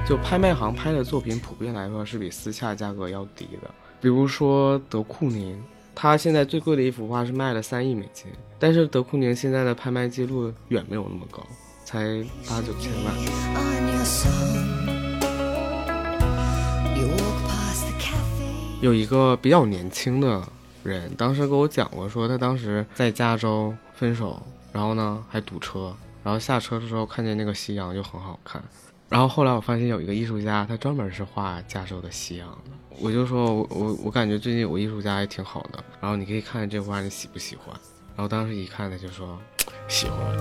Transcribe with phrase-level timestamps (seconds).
[0.10, 3.70] 就拍卖行拍的作品，普遍来说是比私下价格要低的。
[4.02, 5.64] 比如说德库宁，
[5.94, 8.26] 他现在最贵的一幅画是卖了三亿美金，
[8.58, 11.46] 但是德库宁现在的拍卖记录远没有那么高，
[11.86, 13.14] 才八九千万。
[18.82, 20.42] 有一个比较年轻的
[20.82, 24.42] 人，当时跟我讲过，说他当时在加州分手，
[24.74, 28.60] 然后呢还堵车，然后下车的时候看见那个夕阳就很好看。
[29.10, 32.72] 然后后来我发现有一个艺术家，他专门是画加州的夕阳的。
[33.00, 37.76] 我就说我我我感觉最近有个艺术家还挺好的，然后你可以看看这画你喜不喜欢。
[38.16, 39.40] 然后当时一看他就说
[39.90, 40.38] 喜欢。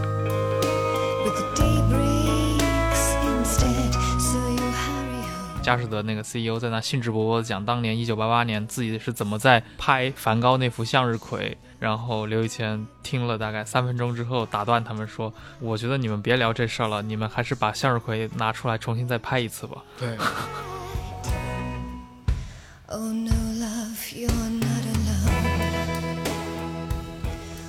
[5.69, 11.59] 佳士得那个 CEO 在那兴致勃勃的讲，当年一九八八年自己是怎么在拍梵高那幅向日葵。
[11.79, 19.77] 然后刘以谦听了大概三分钟之后，打断他们说：“我觉得你们别聊这事儿了，你们还是把向日葵拿出来重新再拍一次吧。
[19.99, 20.17] 对
[22.87, 26.17] ，Oh no, love, you're not alone.”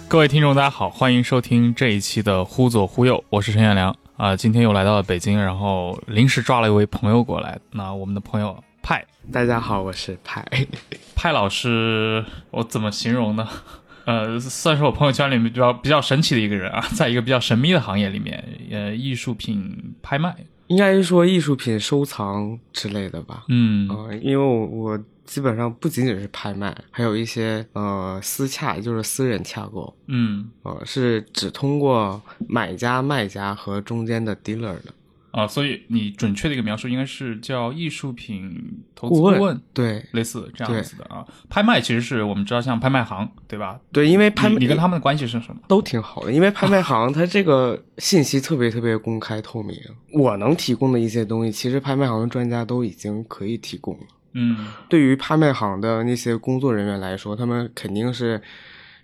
[0.07, 7.57] 各位听众，大家好，欢迎收听这一期的《忽左忽右》，我是陈彦良啊、今天又来到了北京，然后临时抓了一位朋友过来。
[7.71, 10.45] 那我们的朋友派大家好，我是派。
[11.15, 13.47] 派老师，我怎么形容呢？
[14.03, 20.35] 呃，算是我朋友圈里面比较比较神奇的一个人啊， 在一个比较神秘的行业里面，呃，艺术品拍卖，
[20.67, 23.45] 应该是说艺术品收藏之类的吧。
[23.47, 34.85] 嗯呃，因为我我基本上不仅仅是拍卖，还有一些呃私洽，也就是私人洽购，嗯呃，是只通过买家、卖家和中间的 dealer 的
[35.29, 39.61] 啊，所以你准确的一个描述应该是叫艺术品投资顾问。
[39.71, 41.23] 对类似这样子的啊。
[41.47, 43.79] 拍卖其实是我们知道像拍卖行，对吧？
[43.91, 45.61] 对，因为拍你跟他们的关系是什么？
[45.67, 49.77] 都挺好的，因为拍卖行它这个信息特别特别公开透明，
[50.11, 54.07] 我能提供的一些东西，其实拍卖行的专家都已经可以提供了。
[54.33, 58.41] 嗯对于拍卖行的那些工作人员来说，他们肯定是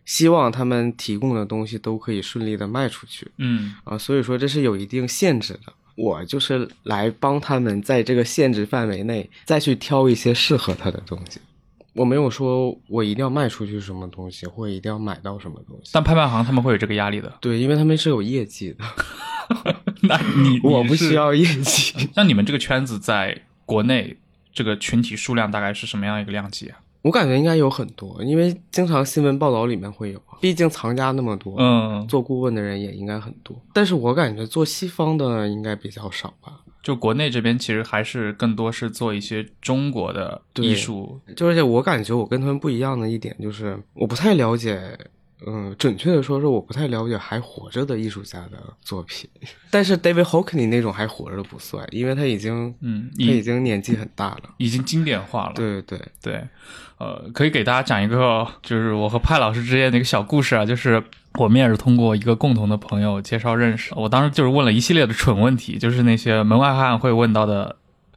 [0.05, 5.73] 希望他们提供的东西都可以顺利的卖出去嗯啊，所以说这是有一定限制的。
[5.95, 11.39] 我就是来帮他们在这个限制范围内再去挑一些适合他的东西。
[11.93, 15.91] 我没有说我一定要卖出去什么东西，或一定要买到什么东西。
[15.93, 17.33] 但拍卖行他们会有这个压力的。
[17.39, 18.83] 对，因为他们是有业绩的，
[20.03, 21.13] 那你 我不需。
[21.13, 21.93] 要业绩。
[22.13, 24.17] 像你们这个圈子在国内
[24.55, 26.79] 这个群体数量大概是什么样一个量级啊？
[27.03, 33.55] 我感觉应该有很多，因为经常新闻报道里面会有，毕竟藏家那么多，嗯，做顾问的人也应该很多。
[33.73, 36.61] 但是我感觉做西方的应该比较少吧。
[36.81, 41.19] 就国内这边其实还是更多是做一些中国的艺术。
[41.35, 44.97] 就而且我感觉我跟他们不一样的一点就是，我不太了解，
[45.45, 49.29] 嗯，准确的说是我不太了解还活着的艺术家的作品。
[49.69, 54.43] 但是 David Hockney 那种还活着不算，因为他已经，嗯，他已已经年纪很大了。
[54.57, 55.53] 已经经典化了。
[55.55, 56.47] 对对对，对，
[56.97, 61.03] 呃，可以给大家讲一个，就是我和派老师之间的一个小故事啊，就是
[61.33, 63.93] 我们也是通过一个共同的朋友介绍认识。
[63.95, 67.75] 我当时就是问了一系列的蠢问题，就是那些门外汉会问到的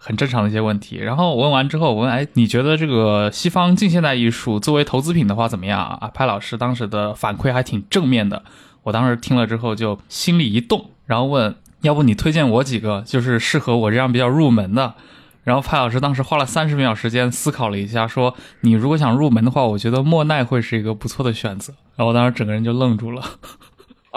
[0.08, 0.96] 很正常的一些问题。
[0.96, 5.98] 然后我问完之后，我问，哎，你觉得这个西方近现代艺术作为投资品的话怎么样啊？
[6.00, 8.42] 啊，派老师当时的反馈还挺正面的，
[8.84, 14.94] 我当时听了之后就心里一动，然后问，要不你推荐我几个，就是适合我这样比较入门的。
[15.44, 23.22] 然后派老师当时花了三十秒时间思考了一下，说：“你如果想入门的话，我觉得莫奈会是一个不错的选择。”然后我当时整个人就愣住了，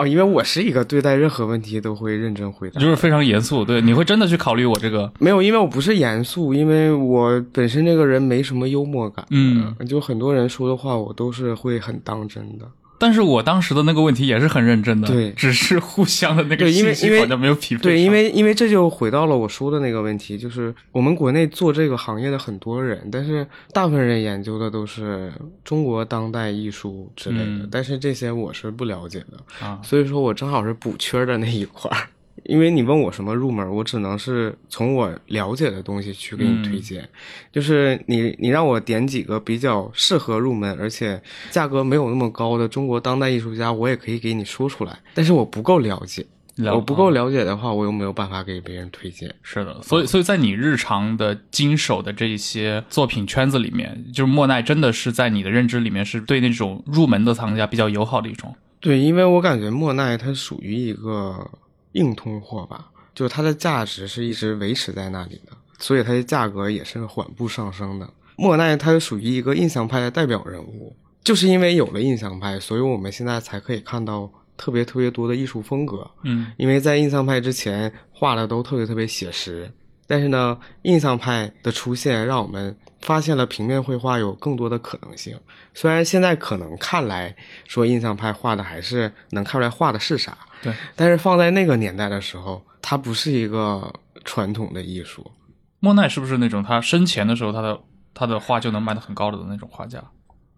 [0.01, 3.63] 哦，因为我是一个对待任何问题都会认真回答，就是非常严肃。
[3.63, 5.11] 对，你会真的去考虑我这个？
[5.19, 9.23] 没有，因为我不是严肃，因为我本身这个人没什么幽默感。
[9.29, 12.65] 嗯，就很多人说的话，我都是会很当真的。
[13.01, 17.81] 但是我当时的那个问题也是很认真的，对只是互相的那个因为因为信息好像没有匹配上。
[17.81, 25.33] 对，因为因为这就回到了我说的那个问题，就是我们国内做这个行业的很多人，但是大部分人研究的都是
[25.65, 31.97] 中国当代艺术之类的，嗯但是这些我是不了解的，啊，所以说我正好是补缺的那一块儿。
[32.43, 37.07] 因为你问我什么入门，我只能是从我了解的东西去给你推荐。
[37.51, 44.99] 就是你你让我点几个比较适合入门，而且价格没有那么高的中国当代艺术家，我也可以给你说出来。
[45.13, 46.25] 但是我不够了解，
[46.55, 49.33] 了我不够了解的话，我又没有办法给别人推荐。
[49.41, 58.53] 是的，所以所以在你日常的经手的这一些作品圈子里面，就是莫奈真的是在你的认知里面是对那种入门的藏家比较友好的一种。
[58.79, 61.47] 对，因为我感觉莫奈它属于一个
[61.93, 68.09] 硬通货吧，就是它的价值是一直维持在那里的，所以它的价格也是缓步上升的。
[68.37, 76.09] 莫奈他属于一个印象派的代表人物，就是因为有了印象派，所以我们现在才可以看到特别特别多的艺术风格。
[76.23, 79.71] 嗯因为在印象派之前画的都特别特别写实，
[80.07, 85.37] 但是呢，印象派的出现让我们发现了平面绘画有更多的可能性。
[85.73, 87.35] 虽然现在可能看来
[87.67, 93.93] 说印象派画的还是能看出来画的是啥，对，但是放在那个年代的时候，它不是一个
[94.25, 95.31] 传统的艺术。
[95.79, 97.79] 莫奈是不是那种他生前的时候他的
[98.13, 100.03] 他的画就能卖得很高的那种画家？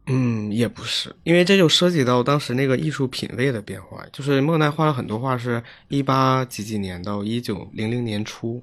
[0.08, 4.04] 嗯，也不是，因为这就涉及到当时那个艺术品位的变化。
[4.12, 8.62] 就是莫奈画了很多画是一八几几年到一九零零年初，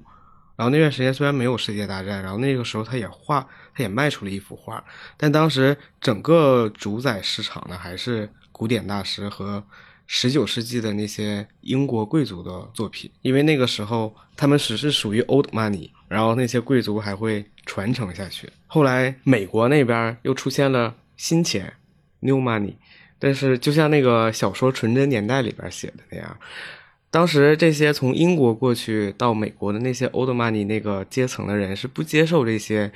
[0.55, 4.83] 然后那段时间虽然没有世界大战，然后那个时候他也画，他也卖出了一幅画，
[5.17, 9.63] 但当时整个主宰市场呢还是古典大师和
[10.05, 18.49] 十九世纪的那些英国贵族的作品，因为那个时候他们只是属于 old money，然后那些贵族还会传承下去。
[18.67, 21.73] 后来美国那边又出现了新钱
[22.19, 22.73] new money，
[23.17, 26.37] 但是就像那个小说《纯真年代》里边写的那样，
[27.11, 32.89] 当时这些从英国过去到美国的那些 old money 那个阶层的人是不接受这些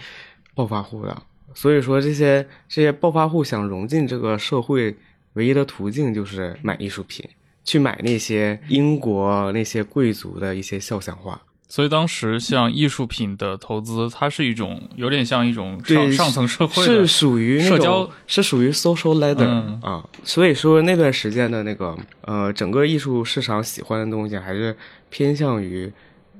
[0.55, 1.21] 暴发户的，
[1.53, 4.95] 所以说这些这些暴发户想融进这个社会，
[5.33, 7.29] 唯一的途径就是买艺术品，
[7.65, 11.41] 去买那些英国那些贵族的一些肖像画。
[11.67, 19.79] 所以当时像艺术品的投资，它是一种有点像一种上对，上层社会是属于社交是属于 social ladder、嗯。
[19.81, 24.77] 啊，所以说那段时间的那个呃，整个艺术市场喜欢的东西还是
[25.09, 25.91] 偏向于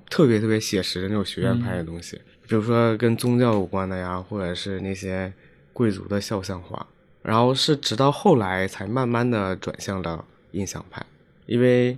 [0.09, 2.15] 特别特别写实的那种学院派的东西，
[2.47, 5.33] 比如说跟宗教有关的呀，或者是那些
[5.73, 6.85] 贵族的肖像画，
[7.23, 11.03] 然后是直到后来才慢慢的转向了印象派，
[11.47, 11.97] 因为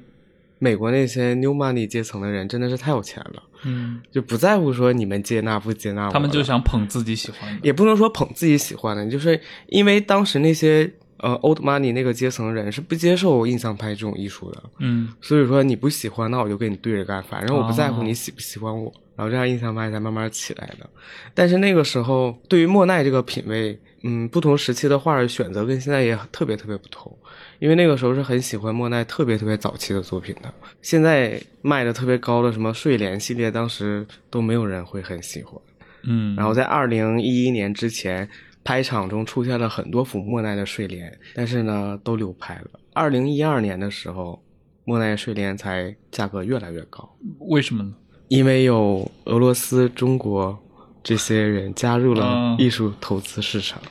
[0.60, 3.44] 美国那些 new money 阶层的人真的是太有钱了。
[3.64, 7.60] 嗯，就不在乎说你们接纳不接纳我，他们就想捧自己喜欢的。
[7.64, 15.10] 也不能说捧自己喜欢的，就是因为当时那些呃 old money 那个阶层的人是不接受印象派这种艺术的，嗯。
[15.22, 18.04] 所以说你不喜欢，那我就跟你对着干，反正我不在乎哦。
[18.04, 20.90] 你喜不喜欢我，然后这样印象派才慢慢起来的。
[21.34, 27.14] 但是那个时候，对于莫奈这个品味，嗯，不同时期的画的选择跟现在也特别特别不同，
[27.60, 35.60] 因为那个时候是很喜欢莫奈特别特别早期的作品的，现在卖的特别高的什么睡莲系列，当时都没有人会很喜欢。
[36.04, 38.30] 嗯，然后在二零一一年之前，
[38.64, 42.80] 拍场中出现了很多幅莫奈的睡莲，但是呢都流拍了。
[42.94, 44.42] 二零一二年的时候，
[44.86, 47.94] 莫奈睡莲才价格越来越高，为什么呢？
[48.28, 50.58] 因为有俄罗斯、中国
[51.04, 53.82] 这些人加入了嗯艺术投资市场。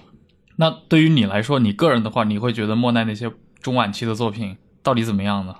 [0.56, 3.30] 那对于你来说，你个人的话，你会觉得莫奈那些
[3.60, 5.54] 中晚期的作品到底怎么样呢？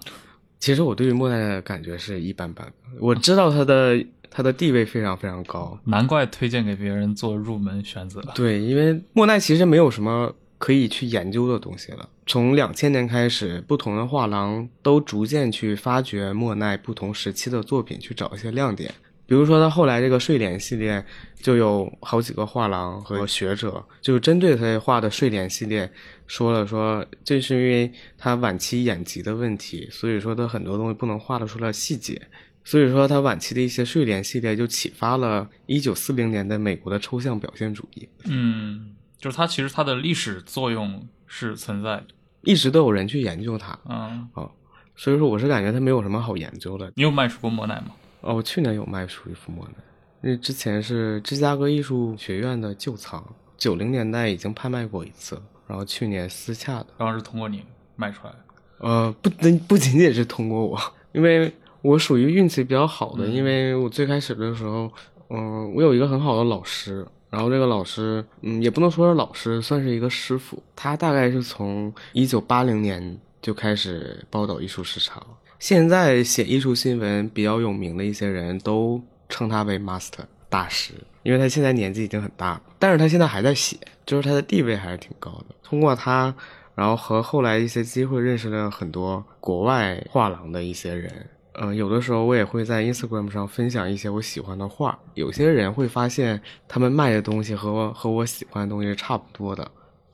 [0.59, 2.67] 其实我对于莫奈的感觉是一般般，
[2.99, 8.23] 我知道他的他的地位非常非常高，难怪推荐给别人做入门选择。
[8.35, 12.09] 对，因为莫奈其实没有什么可以去研究的东西了。
[12.27, 18.93] 从两千年开始，不同的画廊都逐渐去发掘莫奈不同时期的作品，去找一些亮点。
[19.29, 21.05] 比如说，他后来这个睡莲系列，
[21.37, 25.91] 就有好几个画廊和学者就针对他画的睡莲系列
[26.27, 32.21] 说了说，这是因为他晚期眼疾的问题，所以说他很多东西不能画得出来细节。
[32.65, 38.09] 所以说，他晚期的一些睡莲系列就启发了1940年的美国的抽象表现主义。
[38.25, 42.07] 嗯，就是它其实它的历史作用是存在的。
[42.43, 44.51] 一直都有人去研究它嗯，哦，
[44.95, 46.93] 所以说我是感觉它没有什么好研究的。
[46.95, 47.89] 你有卖出过莫奈吗？
[48.21, 49.75] 哦，我去年有卖出一幅莫奈，
[50.21, 53.25] 那之前是芝加哥艺术学院的旧藏，
[53.57, 56.87] 九零年代已经拍卖过一次，然后去年私洽的。
[56.99, 57.63] 然后是通过你
[57.95, 58.39] 卖出来的。
[58.79, 60.79] 呃，不仅不仅仅是通过我，
[61.13, 61.53] 因为
[61.83, 64.93] 我属于运气比较好的，因为我最开始的时候，
[65.31, 70.63] 嗯、我有一个很好的老师，然后这个老师，嗯，也不能说是老师，算是一个师傅。
[70.75, 75.25] 他大概是从一九八零年就开始报道艺术市场，
[75.59, 80.93] 现在写艺术新闻比较有名的一些人都称他为 master 大师，
[81.25, 85.55] 因为他现在年纪已经很大了，但是他现在还在写，就是他的地位还是挺高的。
[85.63, 86.35] 通过他，
[86.75, 94.99] 然后和后来一些机会认识了很多国外画廊的一些人，嗯、有的时候我也会在 Instagram 上分享一些我喜欢的画。
[95.15, 99.71] 有些人会发现他们卖的东西和我和我喜欢的东西是差不多的，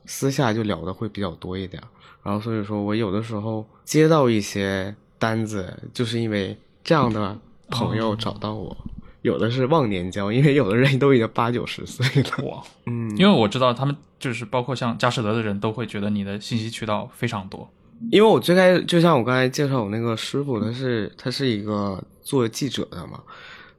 [0.06, 1.82] 私下就聊的会比较多一点。
[2.22, 7.36] 然后所以说我有的时候接到一些单子，就是因为这样的
[7.70, 8.76] 朋友找到我。
[9.22, 12.44] 有的是忘年交，因为有的人都已经八九十岁了。
[12.44, 17.70] 哇，嗯，因为我知道他们就是包括像佳士得的人都会觉得你的信息渠道非常多。
[18.10, 23.22] 因为我最开始就像我刚才介绍我那个师傅，他是他是一个做记者的嘛，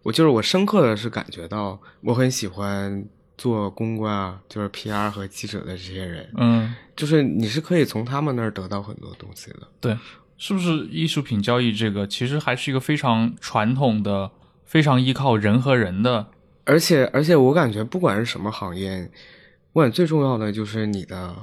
[0.01, 3.05] 我就是我深刻的是感觉到我很喜欢
[3.37, 9.67] 做公关啊，就是 PR 和记者的这些人，嗯，就是你是可以从他们那儿得到很多东西的。
[9.81, 9.97] 对，
[10.37, 14.31] 是不是艺术品交易这个其实还是一个非常传统的、
[14.65, 16.27] 非常依靠人和人的？
[16.65, 19.11] 而且而且我感觉不管是什么行业，
[19.73, 21.35] 我感觉最重要的就是你的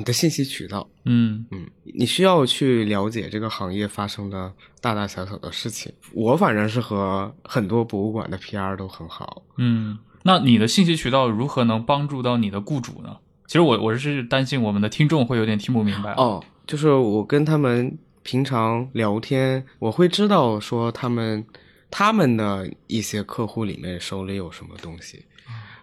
[0.00, 0.88] 你的信息渠道。
[1.04, 5.92] 嗯嗯，你需要去了解这个行业发生的大大小小的事情。
[6.12, 9.42] 我反正是和很多博物馆的 PR 都很好。
[9.58, 13.16] 嗯，那你的信息渠道如何能帮助到你的雇主呢？
[13.46, 16.12] 其实我我是担心我们的听众会有点听不明白。
[16.14, 21.44] 哦，就是我跟他们平常聊天，我会知道说他们
[21.90, 25.24] 他们的一些客户里面手里有什么东西。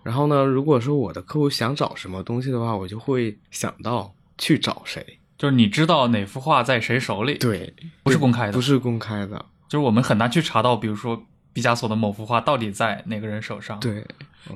[0.08, 5.06] 然后呢，如果说我的客户想找什么东西的话，我就会想到去找谁。
[5.38, 7.74] 就是你知道哪幅画在谁手里，对，
[8.04, 9.46] 不是公开的，不是公开的。
[9.68, 11.22] 就是我们很难去查到，比如说
[11.52, 14.02] 毕加索的某幅画到底在哪个人手上。，对，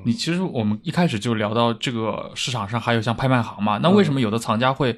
[0.05, 4.97] 你其实我们一开始就聊到这个市场上还有像拍卖行嘛，那为什么有的藏家会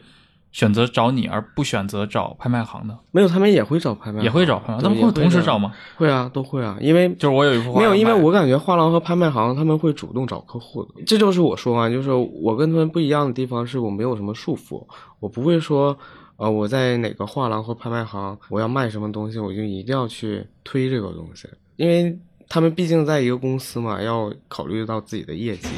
[0.54, 2.98] 选择找你而不选择找拍卖行的？
[3.12, 5.74] 没有，他们也会找拍卖行，也会找拍卖，行他们会同时找吗？
[5.98, 14.86] 会啊，都会啊，因为就是我有一幅画没有，因为我感觉画廊和拍卖行他们会主动找客户的，这就是我说啊，就是我跟他们不一样的地方是我没有什么束缚，
[15.20, 15.98] 我不会说，
[16.38, 22.16] 呃，我在哪个画廊或拍卖行我要卖什么东西，我就一定要去推这个东西，因为
[22.48, 25.70] 他们毕竟在一个公司嘛，要考虑到自己的业绩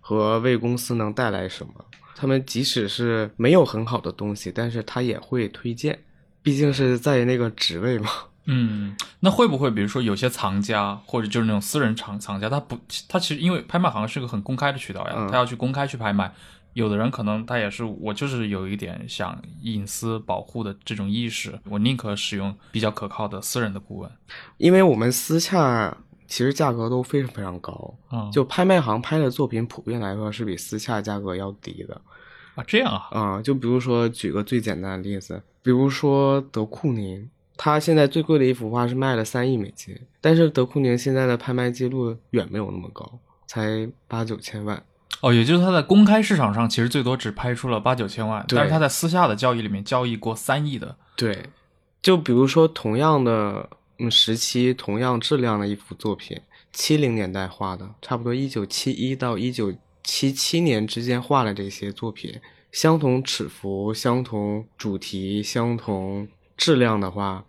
[0.00, 1.72] 和为公司能带来什么。
[2.18, 5.98] 他们即使是没有很好的东西，但是他也会推荐，
[6.42, 8.08] 毕竟是在那个职位嘛。
[8.48, 16.32] 嗯，那会不会比如说有些藏家或者就是那种私人藏藏家，他不，他其实因为拍卖行是个很公开的渠道呀，嗯他要去公开去拍卖。
[16.72, 24.10] 有的人可能他也是我就是有一点想隐私保护的这种意识，我宁可使用比较可靠的私人的顾问。
[24.58, 25.96] 因为我们私下
[26.26, 32.00] 其实价格都非常非常高，嗯，就拍卖行拍的作品普遍来说是比私下价格要低的
[32.54, 44.82] 啊这样啊，啊、就比如说举个最简单的例子，比如说德库宁，他现在最贵的一幅画是卖了三亿美金，但是德库宁现在的拍卖记录远没有那么高，才八九千万。
[45.22, 50.94] 哦，也就是他在公开市场上其实最多只拍出了八九千万，但是他在私下的交易里面交易过三亿的。
[51.16, 51.46] 对，
[52.02, 53.76] 就比如说同样的嗯
[54.10, 56.40] 时期、同样质量的一幅作品，
[56.72, 67.44] 七零年代画的，差不多一九七一到一九七七年之间画的这些作品，相同尺幅、相同主题、相同质量的话，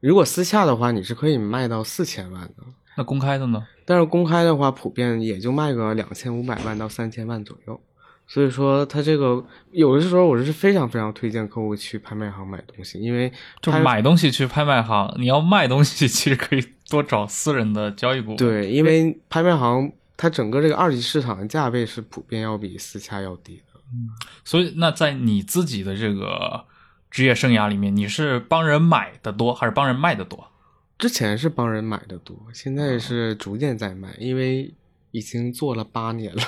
[0.00, 2.64] 如果私下的话，你是可以卖到四千万的。
[2.96, 3.66] 那公开的呢？
[3.86, 7.80] 但是公开的话，普遍也就卖个两千五百万到三千万左右。
[8.26, 23.64] 所以说，它这个有的时候我是非常非常推荐客户去拍卖行买东西，因为就买东西去拍卖行，你要卖东西，其实可以多找私人的交易部。，对，因为拍卖行它整个这个二级市场的价位是普遍要比私下要低的。
[24.44, 26.64] 所以那在你自己的这个
[27.10, 30.48] 职业生涯里面，你是帮人买的多，还是帮人卖的多？
[30.98, 34.72] 之前是帮人买的多，现在是逐渐在卖，因为
[35.10, 36.42] 已经做了八年了，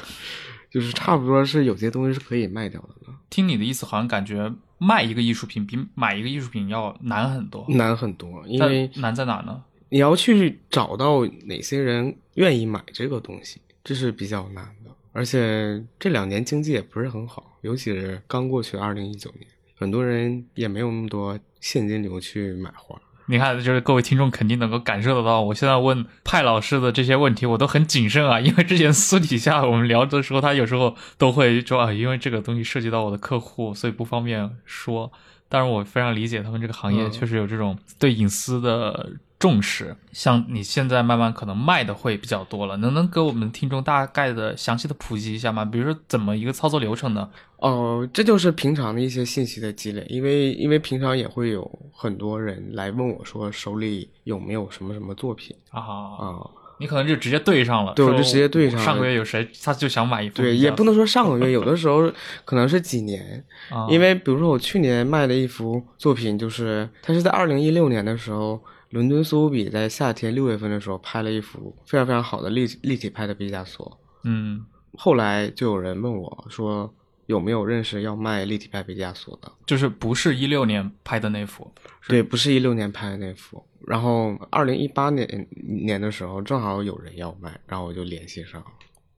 [0.75, 7.65] 就是差不多是有些东西是可以卖掉的了，听你的意思，好像感觉卖一个艺术品比买一个艺术品要难很多。
[7.69, 9.63] 难很多，因为难在哪呢？
[9.89, 14.91] 你要去找到哪些人愿意买这个东西，这是比较难的。
[15.13, 23.01] 而且这两年经济也不是很好，尤其是刚过去二零一九年，很多人也没有那么多现金流去买画。
[23.27, 35.11] 你看，就是各位听众肯定能够感受得到，我现在问派老师的这些问题，我都很谨慎啊， 因为之前私底下我们聊的时候，他有时候都会说啊，因为这个东西涉及到我的客户，所以不方便说。
[35.49, 39.11] 当然，我非常理解他们这个行业嗯确实有这种对隐私的
[39.45, 39.95] 重视。
[40.11, 45.67] 像你现在慢慢可能卖的会比较多了，能能给我们听众大概的详细的普及一下吗？
[45.67, 47.29] 比如说怎么一个操作流程呢？
[47.59, 56.41] 哦，这就是平常的一些信息的积累，因为因为平常也会有很多人来问我说手里有没有什么什么作品啊，啊？
[56.79, 62.11] 你可能就直接对上了，对我就直接对上了上个月有谁，他就想买一幅，对，也不能说上个月，有的时候
[62.45, 68.61] 可能是几年，啊，因为比如说我去年卖的一幅作品，就是它是在二零一六年的时候
[68.95, 74.65] 伦敦苏富比在夏天六月份的时候拍了一幅非常非常好的立立体派的毕加索，嗯，
[74.97, 76.89] 后来就有人问我说
[77.27, 79.51] 有没有认识要卖立体派毕加索的？
[79.67, 81.69] 就是不是一六年拍的那幅，
[82.07, 83.61] 对，不是一六年拍的那幅。
[83.85, 88.67] 然后二零一八年年的时候，正好有人要卖，然后我就联系上了。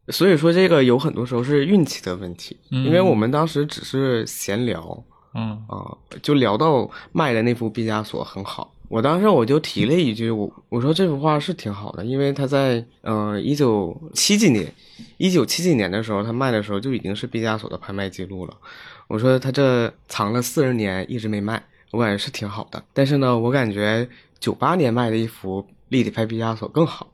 [0.09, 5.04] 所以说，这个有很多时候是运气的问题，嗯因为我们当时只是闲聊
[5.38, 5.92] 嗯啊、
[6.23, 8.73] 就聊到卖的那幅毕加索很好。
[8.88, 14.73] 我当时我就提了一句，我我说这幅画是挺好的，因为他在呃一九七几年，
[15.16, 18.57] 一九七几年的时候，他卖的时候就已经是毕加索的拍卖记录了。
[19.09, 22.83] 我说他这藏了四十年一直没卖，我感觉是挺好的。
[22.93, 27.09] 但是呢，我感觉九八年卖的一幅立体派毕加索更好。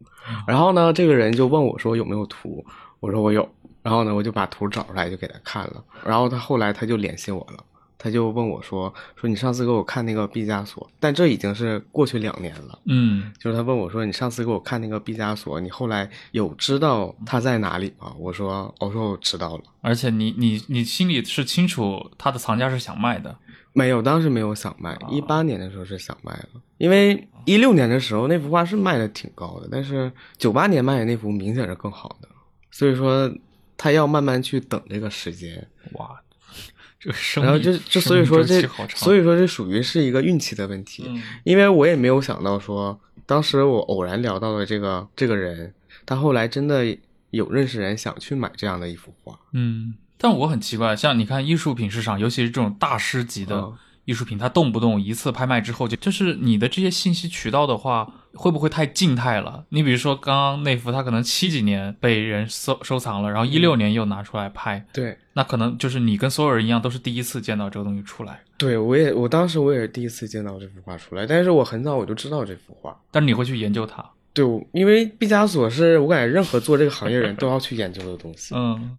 [0.46, 2.64] 然后呢，这个人就问我说有没有图，
[3.00, 3.48] 我说我有。
[3.80, 5.82] 然后呢，我就把图找出来就给他看了。
[6.04, 7.64] 然后他后来他就联系我了，
[7.98, 12.78] 他就问我说说你上次给我看那个毕加索，但这已经是过去两年了。
[12.86, 19.64] 嗯就是他问我说：“你上次给我看那个毕加索，你后来有知道他在哪里吗？”我说：“我说我知道了。
[19.80, 23.36] 而且你你你心里是清楚他的藏家是想卖的，
[23.72, 24.96] 没有，当时没有想卖。
[25.10, 32.28] 一八年的时候是想卖了，因为一六年的时候那幅画是卖的挺高的，但是九八年卖的那幅明显是更好的，
[32.70, 33.32] 所以说
[33.76, 35.66] 他要慢慢去等这个时间。
[35.92, 36.20] 哇，
[37.00, 38.60] 这个生，然后就就所以说这
[38.94, 45.72] 所以说这属于是一个运气的问题，嗯因为我也没有想到说，当时我偶然聊到了这个这个人，
[46.04, 46.84] 他后来真的
[47.30, 49.38] 有认识人想去买这样的一幅画。
[49.52, 53.76] 嗯，但我很奇怪，像你看艺术品市场，尤其是这种大师级的嗯
[54.06, 59.64] 艺术品，它动不动一次拍卖之后就就是你的这些信息渠道的话，会不会太静态了？
[59.70, 72.96] 你比如说刚刚那幅，它可能七几年被人收收藏了，然后一六年又拿出来拍，对，那可能就是你跟所有人一样，都是第一次见到这个东西出来，对我也我当时我也是第一次见到这幅画出来，但是我很早我就知道这幅画。
[73.10, 74.04] 但是你会去研究它。
[74.34, 78.54] 对，因为毕加索是我感觉任何做这个行业人都要去研究的东西。
[78.54, 78.96] 嗯。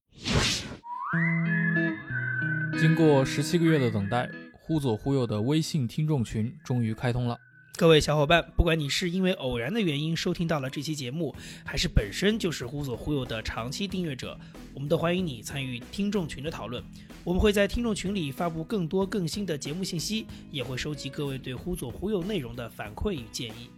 [2.78, 7.38] 经过十七个月的等待，忽左忽右的微信听众群终于开通了。
[7.80, 14.38] 各位小伙伴，不管你是因为偶然的原因收听到了这期节目，还是本身就是忽左忽右的长期订阅者，
[14.74, 16.84] 我们都欢迎你参与听众群的讨论。
[17.24, 23.70] 我们会在听众群里发布更多更新的节目信息，也会收集各位对忽左忽右内容的反馈与建议。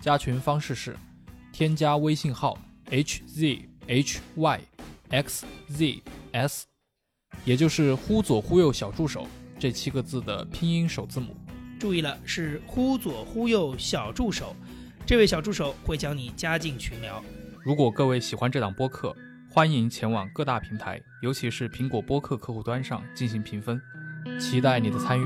[0.00, 0.96] 加群方式是：
[1.52, 2.56] 添加微信号
[2.88, 4.60] h z h y
[5.08, 6.66] x z s，
[7.44, 9.26] 也就是“忽左忽右小助手”
[9.58, 11.34] 这七个字的拼音首字母。
[11.84, 14.56] 注意了，是忽左忽右小助手，
[15.04, 17.22] 这位小助手会将你加进群聊。
[17.62, 19.14] 如果各位喜欢这档播客，
[19.50, 23.78] 欢迎前往各大平台，尤其是苹果播客客户端上进行评分，
[24.40, 25.24] 期待你的参与。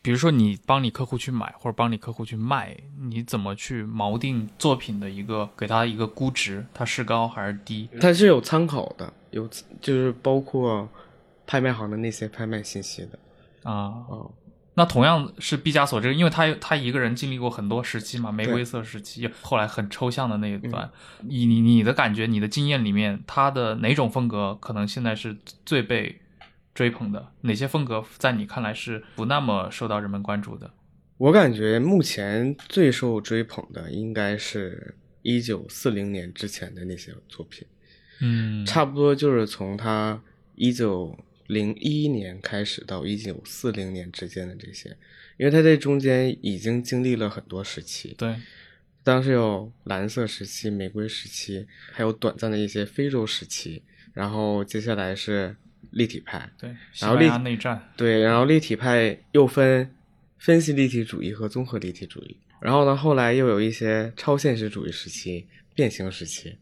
[0.00, 7.88] 比如说，你帮你客户去买，或者帮你客户去卖，你怎么去锚定作品的一个给他一个估值，它是高还是低？
[8.00, 9.48] 它是有参考的，有
[9.80, 10.86] 就是包括
[11.46, 13.18] 拍卖行的那些拍卖信息的。
[13.62, 14.34] 啊，哦，
[14.74, 20.90] 那同样是毕加索这个，因为他他一个人经历过很多时期嘛，玫瑰色时期，后来很抽象的那一段。
[21.28, 26.20] 以你你的感觉，你的经验里面，他的哪种风格可能现在是最被
[26.74, 27.32] 追捧的？
[27.42, 30.70] 哪些风格在你看来是不那么受到人们关注的？
[31.16, 37.66] 我感觉目前最受追捧的应该是一九四零年之前的那些作品，
[38.20, 40.20] 嗯差不多就是从他
[40.56, 44.96] 一九零一年开始到一九四零年之间的这些，
[45.36, 48.34] 因为他这中间已经经历了很多时期，对，
[49.02, 55.54] 当时有蓝色时期、玫瑰时期，还有短暂的一些非洲时期，然后接下来是
[55.90, 59.94] 立体派，对，西然后立班牙内战，对，然后立体派又分
[60.38, 66.56] 分析立体主义和综合立体主义，然后呢，后来又有一些超现实主义时期、变形时期，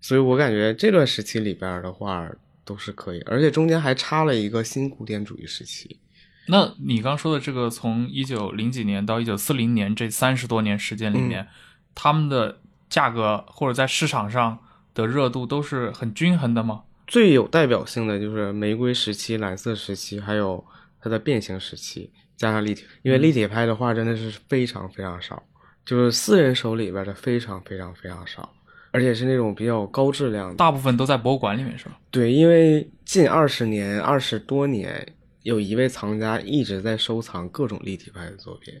[0.00, 2.30] 所以我感觉这段时期里边的画
[2.66, 6.00] 都是可以，而且中间还插了一个新古典主义时期。
[6.48, 11.48] 那你刚说的这个，从一九零几年到一九四零年这三十多年时间里面，嗯
[11.94, 14.58] 他们的价格或者在市场上
[14.92, 16.82] 的热度都是很均衡的吗？
[17.06, 20.62] 最有代表性的就是玫瑰时期、蓝色时期，还有
[21.00, 25.42] 它的变形时期，加上立体，因为立体派的画真的是非常非常少，
[25.84, 28.52] 就是私人手里边的非常非常非常少，
[28.96, 30.54] 而且是那种比较高质量的。
[30.54, 31.98] 大部分都在博物馆里面是吧？
[32.10, 35.06] 对，因为近二十年、二十多年，
[35.42, 38.72] 有一位藏家一直在收藏各种立体派的作品，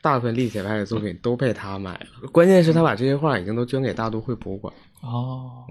[0.00, 2.28] 大部分立体派的作品都被他买了。
[2.30, 4.72] 关键是他把这些画已经都捐给大都会博物馆。
[5.00, 5.64] 哦，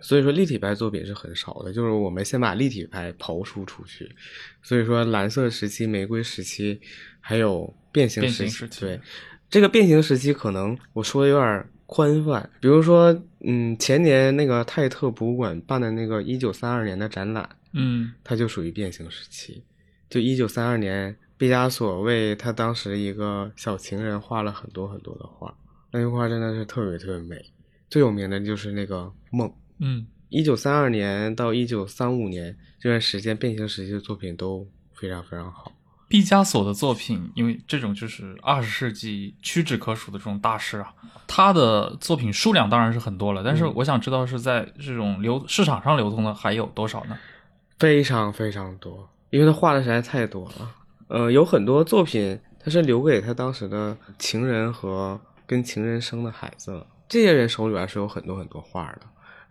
[0.00, 4.10] 所以说立体派作品是很少的，就是我们先把立体派刨除出去。
[4.64, 6.80] 所以说蓝色时期、玫瑰时期，
[7.20, 9.00] 还有变形时期，形时期对
[9.48, 12.48] 这个变形时期，可能我说的有点宽泛。
[12.60, 19.62] 比如说，嗯，前年那个泰特博物馆办的那个一九三二年的展览，嗯它就属于变形时期。
[20.08, 25.56] 就一九三二年，毕加索为他当时一个小情人画了很多很多的画，
[25.90, 27.44] 那幅画真的是特别特别美。
[27.90, 29.52] 最有名的就是那个梦。
[29.78, 35.72] 嗯一九三二年到一九三五年这段时间，变形时期的作品都非常非常好。
[36.08, 40.92] 毕加索的作品，因为这种就是二十世纪屈指可数的这种大师啊，
[41.26, 47.18] 他的作品数量当然是很多了，但是嗯我想知道是在这种流市场上流通的还有多少呢？
[47.78, 50.70] 非常非常多，因为他画的实在太多了。
[51.08, 59.00] 呃，有很多作品他是留给他当时的情人和跟情人生的孩子了，这些人手里边是有很多很多画的。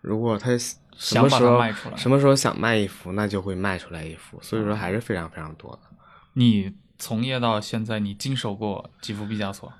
[0.00, 0.50] 如果他
[0.96, 5.93] 什么时候它卖出来什么时候想卖一幅，那就会卖出来一幅，所以说还是非常非常多的。
[6.34, 9.72] 你从业到现在，你经手过几幅毕加索？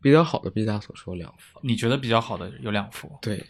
[0.00, 3.10] 比较好的毕加索是有两幅，你觉得比较好的有两幅。
[3.20, 3.44] 对，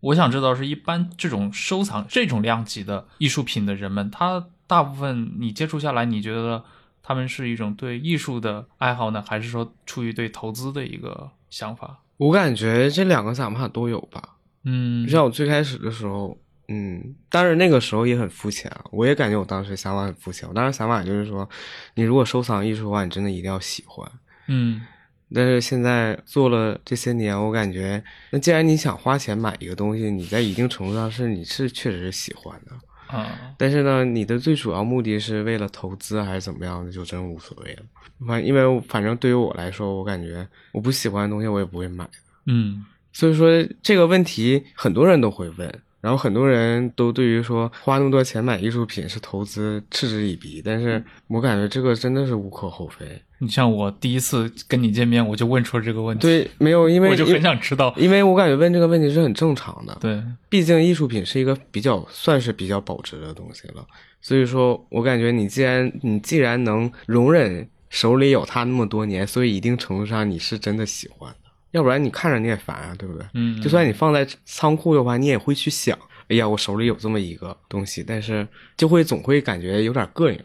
[0.00, 6.62] 我想知道是一般这种收藏这种量级的艺术品的人们，他大部分你接触下来，你觉得
[7.02, 12.02] 他们是一种对艺术的爱好呢，还是说出于对投资的一个想法？
[12.18, 14.36] 我感觉这两个想法都有吧。
[14.64, 20.48] 嗯就像我最开始的时候，嗯，当然那个时候也很肤浅啊，我也感觉我当时想法很肤浅。
[20.48, 21.48] 我当时想法就是说，
[21.94, 24.10] 你如果收藏艺术的话，你真的一定要喜欢。
[24.48, 24.80] 嗯
[25.32, 32.72] 但是现在做了这些年，我感觉，那既然你想花钱买一个东西，你在一定程度上是你是确实是喜欢的。
[33.06, 37.82] 啊但是呢，你的最主要目的是为了投资还是怎么样的，就真无所谓了。
[38.26, 42.08] 反因为反正对于我来说，我感觉我不喜欢的东西我也不会买。
[42.46, 43.48] 嗯所以说
[43.82, 53.06] 这个问题很多人都会问，然后很多人都对于说花那么多钱买艺术品是投资嗤之以鼻，但是我感觉这个真的是无可厚非。
[53.38, 57.90] 你像我第一次跟你见面，我就问出了这个问题，对，没有，因为我就很想知道。
[57.96, 59.96] 因为我感觉问这个问题是很正常的。
[59.98, 63.82] 对，毕竟艺术品是一个比较算是比较保值的东西了，
[64.20, 71.43] 所以说我感觉你既然你既然能容忍手里有它那么多年，所以一定程度上你是真的喜欢的，
[71.74, 73.26] 要不然你看着你也烦啊，对不对？
[73.34, 80.40] 嗯，就算你放在仓库的话，你也会去想，哎呀，我手里有这么一个东西，但是就会总会感觉有点膈应。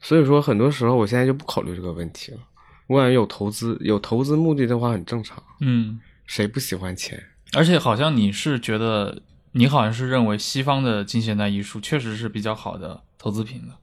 [0.00, 2.38] 所以说，很多时候我现在就不考虑这个问题了。
[2.86, 7.22] 我感觉有投资有投资目的的话很正常，嗯，谁不喜欢钱？
[7.52, 9.20] 而且好像你是觉得，
[9.52, 13.74] 你好像是认为西方的近现代艺术确实是比较好的投资品的，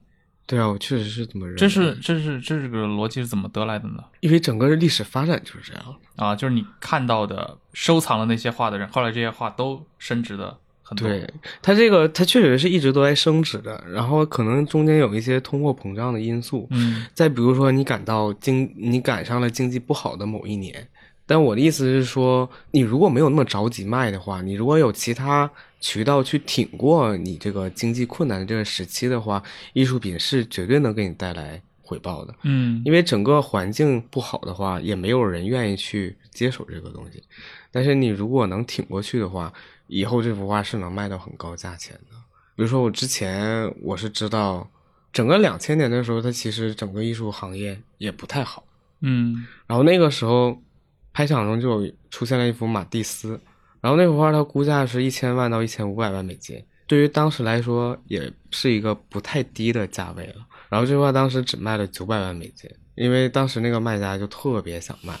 [0.48, 1.58] 对啊，我确实是这么认为。
[1.58, 4.02] 这是这是这是个逻辑是怎么得来的呢？
[4.20, 5.94] 因为整个历史发展就是这样。
[6.16, 11.06] 啊，就是你看到的收藏了那些画的人，后来这些画都升值的很多。
[11.06, 11.28] 对
[11.60, 16.66] 它这个，它确实是一直都在升值的，然后可能中间有一些通货膨胀的因素。
[16.70, 20.88] 嗯再比如说，你赶到经，你赶上了经济不好的某一年。
[21.28, 29.42] 但我的意思是说，你如果没有那么着急卖的话，你如果有其他渠道去挺过你这个经济困难的这个时期的话，
[29.74, 32.34] 艺术品是绝对能给你带来回报的。
[32.44, 37.22] 嗯因为整个环境不好的话，也没有人愿意去接手这个东西。
[37.70, 39.52] 但是你如果能挺过去的话，
[39.86, 42.16] 以后这幅画是能卖到很高价钱的。
[42.56, 44.68] 比如说我之前我是知道，
[45.12, 48.64] 整个两千年的时候，它其实整个艺术行业也不太好。
[49.00, 50.60] 嗯然后那个时候，
[51.18, 53.30] 拍场中就出现了一幅马蒂斯，
[53.80, 60.34] 然后那幅画它估价是一千万到一千五百万美金，对于当时来说也是一个不太低的价位了。
[60.68, 65.18] 然后这幅画当时只卖了九百万美金，因为当时那个卖家就特别想卖，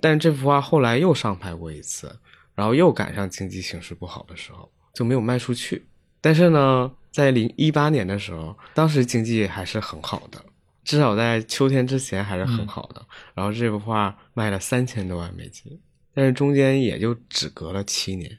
[0.00, 2.10] 但这幅画后来又上拍过一次，
[2.54, 5.84] 然后又赶上经济形势不好的时候就没有卖出去。
[6.22, 10.42] 但是呢，在零一八年的时候，当时经济还是很好的，
[10.84, 13.04] 至少在秋天之前还是很好的。
[13.34, 15.80] 然后这幅画卖了三千多万美金，
[16.14, 18.38] 但是中间也就只隔了七年。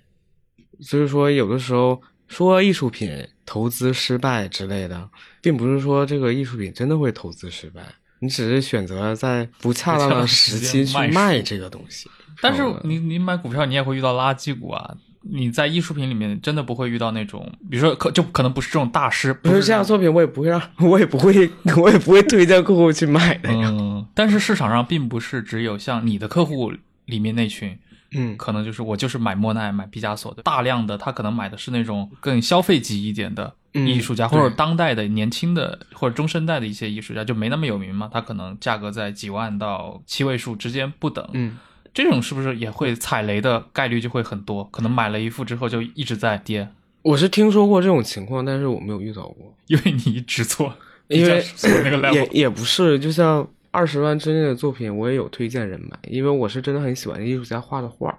[0.80, 5.10] 所以说，有的时候说艺术品投资失败之类的，
[5.42, 7.82] 并不是说这个艺术品真的会投资失败，
[8.20, 12.10] 你只是选择在不恰当的时期去卖这个东西。
[12.42, 14.96] 但是你你买股票，你也会遇到垃圾股啊。
[15.28, 23.70] 你在艺术品里面真的不会遇到那种，比如说可就可能不是这种大师，不是这样作品，我也不会让，我也不会，我也不会推荐客户去买的呀。
[23.72, 26.72] 嗯，但是市场上并不是只有像你的客户
[27.06, 27.78] 里面那群，
[28.12, 41.28] 嗯，可能就是我就是买莫奈、买毕加索的，大量的他可能买的是那种更消费级一点的嗯艺术家，对或者当代的年轻的或者中生代的一些艺术家，就没那么有名嘛，他可能价格在几万到七位数之间不等。
[41.34, 41.58] 嗯，
[41.96, 44.66] 这种是不是也会踩雷的概率就会很多？
[44.66, 46.68] 可能买了一副之后就一直在跌。
[47.02, 50.74] 我是听说过这种情况，但是我没有遇到过， 因为你只做
[51.08, 51.42] 因为
[51.84, 58.14] 那个 level 也也不是，就像二十万之内的作品，我也有推荐人买，因为我是真的很喜欢艺术家画的画。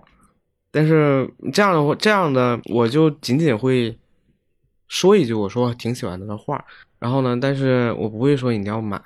[0.70, 3.94] 但是这样的话，这样的我就仅仅会
[4.88, 6.64] 说一句，我说挺喜欢他的画，
[6.98, 8.98] 然后呢，但是我不会说你要买，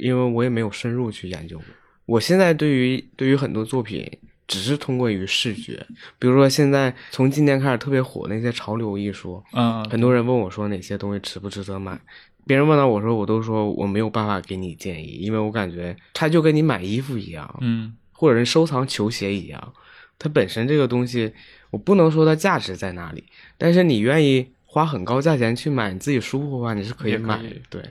[0.00, 1.66] 因为我也没有深入去研究过。
[2.06, 4.10] 我现在对于对于很多作品，
[4.46, 5.86] 只是通过于视觉，
[6.18, 11.98] 比如说现在从今年开始特别火那些潮流艺术，嗯，很多人问我说哪些东西值不值得买，
[12.46, 19.72] 别人问到我说，我都说我没有办法给你建议，因为我感觉它就跟你买衣服一样，嗯或者是收藏球鞋一样，
[20.18, 21.32] 它本身这个东西，
[21.70, 23.24] 我不能说它价值在哪里，
[23.56, 27.82] 但是你愿意花很高价钱去买，你自己舒服的话，你是可以买的，对，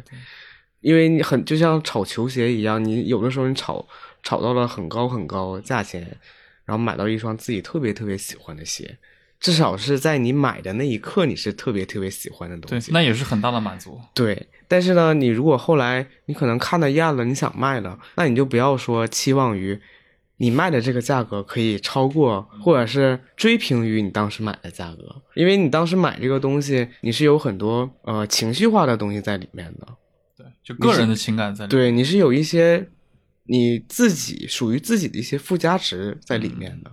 [0.83, 3.83] 因为你很就像炒球鞋一样，你有的时候你炒
[4.21, 6.01] 炒到了很高很高的价钱，
[6.65, 8.97] 然后买到一双自己特别特别喜欢的鞋，
[9.39, 13.99] 至少是在你买的那一刻，你是特别特别喜欢的东西，，那也是很大的满足。
[14.13, 19.79] 对，但是呢，你如果后来你可能看的厌了，你想卖了，那你就不要说期望于
[20.37, 30.02] 你卖的这个价格可以超过或者是追平于你当时买的价格，因为你当时买这个东西，你是有很多呃情绪化的东西在里面的，对，
[30.63, 31.83] 就个人的情感在里面。
[31.83, 32.89] 对，你是有一些
[33.45, 36.91] 你自己属于自己的一些附加值在里面的。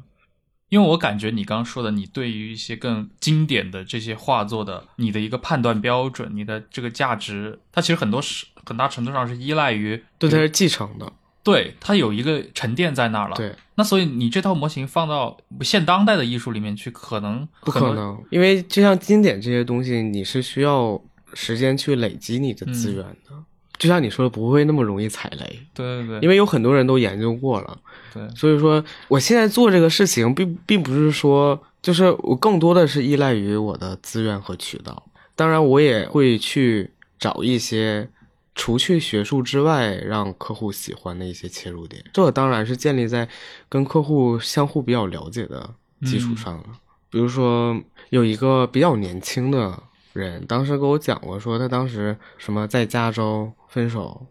[0.69, 21.03] 因为我感觉你刚刚说的，你对于一些更经典的这些画作的，你的一个判断标准，你的这个价值，它其实很多是很大程度上是依赖于对，它是继承的，对它有一个沉淀在那儿了。，对，那所以你这套模型放到现当代的艺术里面去，可能不可能，因为就像经典这些东西，你是需要
[21.35, 23.45] 时间去累积你的资嗯源的。
[23.81, 27.77] 就像你说的，不会那么容易踩雷，对对对，因为有很多人都研究过了。
[28.13, 35.03] 对所以说，我现在做这个事情，并并不是说，就是我更多的是依赖于我的资源和渠道。
[35.35, 38.07] 当然，我也会去找一些
[38.55, 42.05] 除去学术之外让客户喜欢的一些切入点。
[42.13, 43.27] 这当然是建立在
[43.69, 45.71] 跟客户相互比较了解的
[46.05, 46.65] 基础上了。
[47.09, 54.27] 比如说，有一个比较年轻的人，当时跟我讲过，说他当时什么在加州分手，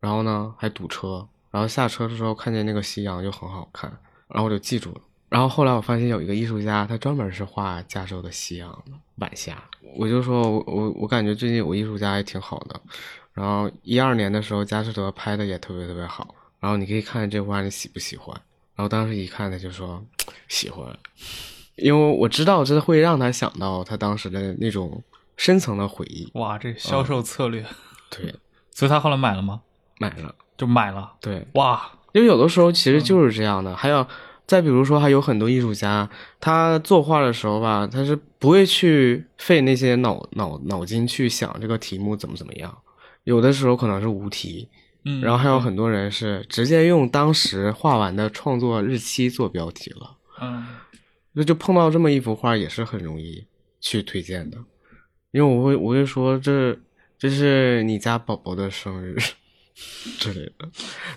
[0.00, 3.90] 然后呢还堵车，然后下车的时候看见那个夕阳就很好看，
[4.28, 5.00] 然后我就记住了。
[5.28, 9.62] 然后后来我发现有一个艺术家，他专门是画加州的夕阳的晚霞。
[9.96, 12.78] 我就说我我我感觉最近有个艺术家也挺好的。
[13.32, 16.34] 然后一二年的时候，佳士得拍的也特别特别好。
[16.60, 18.38] 然后你可以看看这画，你喜不喜欢？
[18.76, 20.04] 然后当时一看，他就说
[20.48, 20.86] 喜欢，
[21.76, 25.02] 因为我知道这会让他想到他当时的那种
[25.42, 26.30] 深层的回忆。
[26.34, 27.66] 哇，这销售策略，
[28.08, 28.32] 对，
[28.70, 29.62] 所以他后来买了吗？
[29.98, 30.32] 买了。
[30.56, 31.14] 就买了。
[31.20, 33.74] 对，哇，因为有的时候其实就是这样的。
[33.74, 34.06] 还有，
[34.46, 42.78] 再比如说，还有很多艺术家，他作画的时候吧，他是不会去费那些脑脑脑筋去想这个题目怎么怎么样。
[43.24, 44.68] 有的时候可能是无题，
[45.04, 50.18] 嗯，然后还有很多人是直接用当时画完的创作日期做标题了。
[50.40, 50.64] 嗯，
[51.32, 53.44] 那就碰到这么一幅画，也是很容易
[53.80, 54.58] 去推荐的，
[55.32, 56.78] 因为我会我会说这
[57.18, 59.16] 这是你家宝宝的生日
[60.18, 60.68] 之类的。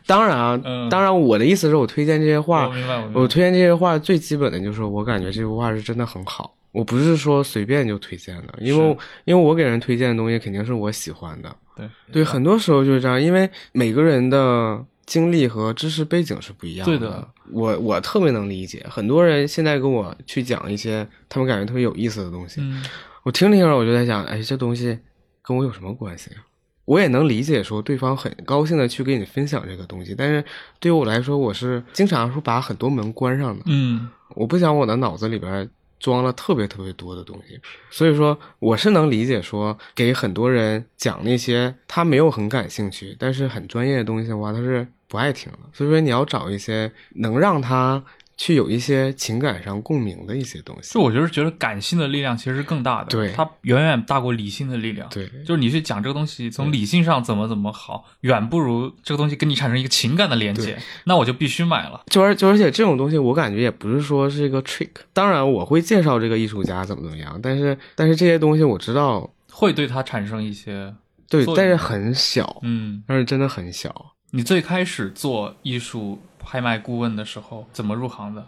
[0.07, 2.73] 当然啊，嗯当然我的意思是我推荐这些画我，
[3.13, 3.21] 我。
[3.21, 11.55] 我推荐这些画最基本的就是我感觉这幅画是真的很好，我不是说随便就推荐的，因为因为我给人推荐的东西肯定是我喜欢的。
[11.75, 22.81] 对对，很多时候就是这样，因为每个人的经历和知识背景是不一样的对的我我特别能理解，很多人现在跟我去讲一些他们感觉特别有意思的东西，嗯，
[23.25, 24.99] 我听着听着我就在想，哎，这东西
[25.41, 26.45] 跟我有什么关系啊？
[26.85, 30.45] 我也能理解说对方很高兴的去跟你分享这个东西，但是
[30.79, 35.67] 对于我来说，我是经常说把很多门关上的，嗯，我不想我的脑子里边
[35.99, 37.59] 装了特别特别多的东西，
[37.89, 45.57] 所以说我是能理解说给很多人讲那些他没有很感兴趣，但是很专业的东西的话，他是不爱听的。
[45.73, 48.03] 所以说你要找一些能让他
[48.37, 51.01] 去有一些情感上共鸣的一些东西就。
[51.01, 55.07] 我就是觉得感性的力量其实是更大的，对它远远大过理性的力量。
[55.09, 62.01] 对就是你去讲这个东西，从理性上怎么怎么好，远不如这个东西跟你产生一个情感的连接，那我就必须买了。
[62.07, 64.89] 就而就而且这种东西，我感觉也不是说是一个 trick。
[65.13, 70.93] 当然，我会介绍这个艺术家怎么怎么样，但是但是这些东西我知道，会对他产生一些，
[71.29, 74.13] 对但是很小，嗯，但是真的很小。
[74.31, 78.45] 你最开始做艺术拍卖顾问的时候，怎么入行的？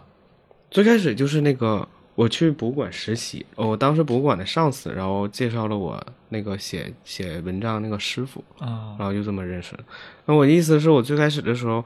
[0.70, 9.84] 最开始就是那个我去博物馆实习，我当时博物馆的上司，然后介绍了我那个写写文章那个师傅，啊然后就这么认识的。
[10.24, 11.84] 那我的意思是我最开始的时候，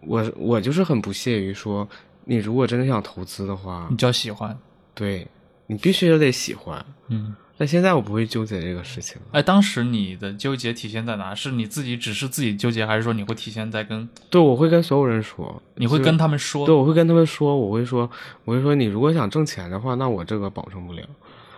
[0.00, 1.86] 我我就是很不屑于说，
[2.24, 4.56] 你如果真的想投资的话你，就要喜欢，
[4.94, 5.26] 对
[5.66, 6.84] 你必须得喜欢。
[7.08, 9.28] 嗯但现在我不会纠结这个事情了。
[9.32, 11.34] 哎，当时你的纠结体现在哪？
[11.34, 16.64] 是你自己只是自己纠结，还是说你会体现在跟对，我会跟所有人说，你会跟他们说？
[16.64, 18.10] 对，我会跟他们说，我会说，
[18.46, 21.02] 我会说，你如果想挣钱的话，那我这个保证不了。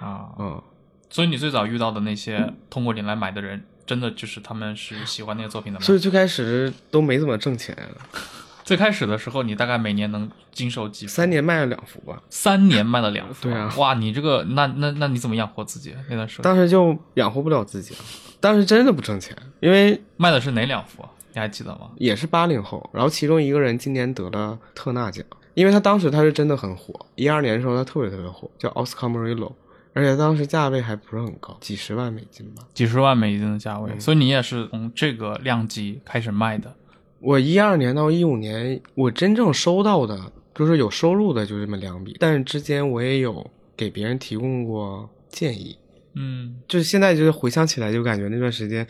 [0.00, 0.60] 啊，嗯，
[1.08, 5.86] 所以你最早遇到的那些通过你来买的人，真的就是他们是喜欢那个作品的吗？
[5.86, 7.78] 所以最开始都没怎么挣钱，
[8.64, 11.12] 最开始的时候，你大概每年能经手几幅？
[11.12, 16.42] 三年卖了两幅吧，三年卖了两幅，对啊哇，你这个那那那你怎么养活自己那段时间？
[16.42, 18.00] 当时就养活不了自己了。
[18.40, 21.08] 当时真的不挣钱，因为卖的是哪两幅啊？
[21.32, 21.90] 你还记得吗？
[21.96, 29.54] 也是八零后，然后其中一个人今年得了特纳奖，因为他当时他是真的很火，一二年的时候他特别特别火，叫奥斯卡莫瑞罗，
[29.94, 32.62] 而且当时价位还不是很高，几十万美金吧。
[32.74, 36.74] 几十万美金的价嗯位，所以你也是从这个量级开始卖的。
[37.22, 45.78] 我一二年到一五年，我真正收到的就是有收入的就这么两笔，但是之间我也有给别人提供过建议，
[46.14, 48.84] 嗯，就是现在就是回想起来就感觉那段时间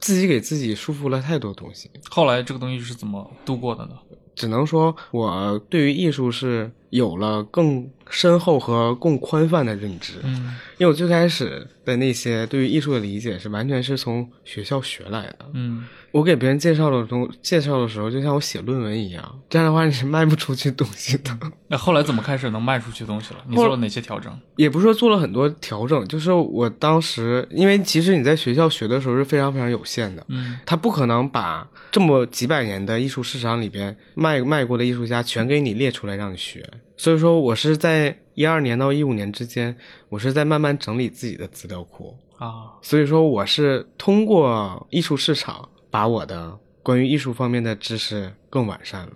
[0.00, 3.98] 自己给自己束缚了太多东西，后来这个东西是怎么度过的呢？
[4.34, 15.46] 只能说我对于艺术是有了更深厚和更宽泛的认知，嗯因为我最开始的那些对于艺术的理解是完全是从学校学来的。
[15.54, 21.36] 嗯，我给别人介绍的东介绍的时候，就像我写论文一样，这样的话你是卖不出去东西的。
[21.68, 23.40] 那后来怎么开始能卖出去东西了？
[23.48, 24.32] 你做了哪些调整？
[24.56, 36.68] 也不是说做了很多调整，就是我当时，因为其实你在学校学的时候是非常非常有限的，嗯他不可能把这么几百年的艺术市场里边卖卖过的艺术家全给你列出来让你学。
[36.96, 39.76] 所以说我是在一二年到一五年之间，
[40.08, 42.18] 我是在慢慢整理自己的资料库。
[42.38, 49.12] 啊，所以说我是通过艺术市场把我的关于艺术方面的知识更完善了。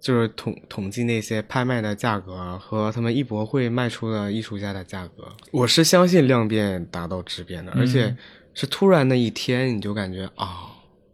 [0.00, 8.16] 就是统统计那些拍卖的价格和他们艺博会卖出的艺术家的价格，我是相信量变达到质变的，而且
[8.54, 10.72] 是突然的一天你就感觉啊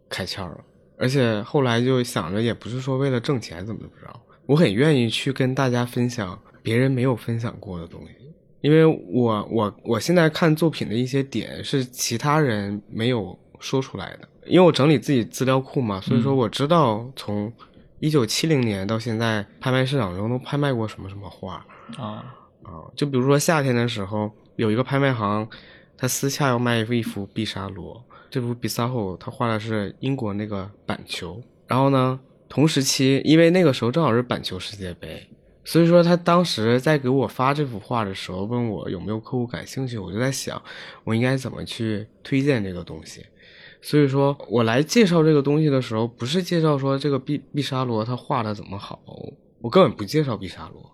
[0.09, 0.63] 开窍了，
[0.99, 8.09] 而且后来就想着也不是说为了挣钱怎么怎么着，我很愿意去跟大家分享别人没有分享过的东西，
[8.59, 17.51] 因为我我我现在看作品的一些点是其他人没有说出来的，因为我整理自己资料库嘛，所以说我知道从
[17.99, 21.65] 一九七零年到现在拍卖市场中都拍卖过什么什么画
[21.97, 25.47] 啊，啊，就比如说夏天的时候有一个拍卖行，
[25.97, 35.27] 他私下要卖一幅毕沙罗，这幅毕萨后他画的是英国那个板球，然后呢同时期因为那个时候正好是板球世界杯。
[35.65, 40.59] 所以说，他当时在给我发这幅画的时候，问我有没有客户感兴趣，我就在想，
[41.03, 43.23] 我应该怎么去推荐这个东西。
[43.79, 48.99] 所以说我来介绍这个东西的时候，不是介绍说这个毕毕沙罗他画的怎么好，
[49.61, 50.91] 我根本不介绍毕沙罗，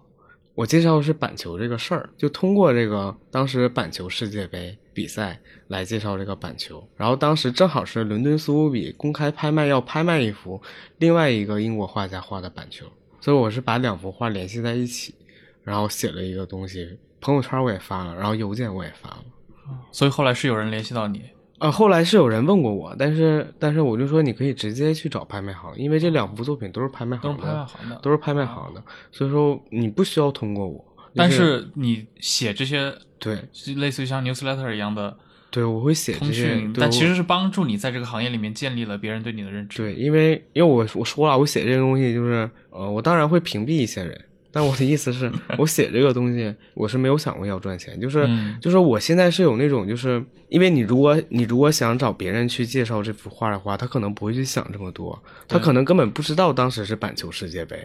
[0.56, 5.38] 我介绍的是板球这个事儿，就通过这个当时板球世界杯比赛
[5.68, 6.82] 来介绍这个板球。
[6.96, 10.62] 然后当时正好是伦敦苏富比公开拍卖要拍卖一幅
[10.98, 12.86] 另外一个英国画家画的板球，
[13.20, 15.14] 所以我是把两幅画联系在一起，
[15.62, 19.26] 然后写了一个东西，朋友圈我也发了，然后邮件我也发了。
[19.92, 21.22] 所以后来是有人联系到你，
[21.58, 30.84] 啊，后来是有人问过我，但是但是我就说你可以直接去找拍卖行，因为这两幅作品都是拍卖都是行的，拍卖行的，都是拍卖行的，所以说你不需要通过我。
[31.16, 33.40] 但就是你写这些对
[33.78, 35.18] 类似于像 newsletter 一样的
[35.50, 39.78] 对，我会写通这些讯，，但其实是帮助你在这个行业里面建立了别人对你的认知。
[39.78, 57.78] 对，因为因为我我说了，我写这个东西就是呃，我当然会屏蔽一些人，但我的意思是我写这个东西，我是没有想过要赚钱，就是、嗯就是我现在是有那种就是，因为你如果你如果想找别人去介绍这幅画的话，他可能不会去想这么多，他可能根本不知道当时是板球世界杯，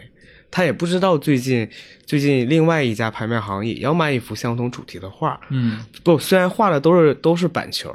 [0.49, 1.67] 他也不知道最近
[2.05, 5.77] 最近另外一家拍卖行也要卖一幅相同主题的画，嗯。
[6.05, 7.93] 不，虽然画的都是都是板球，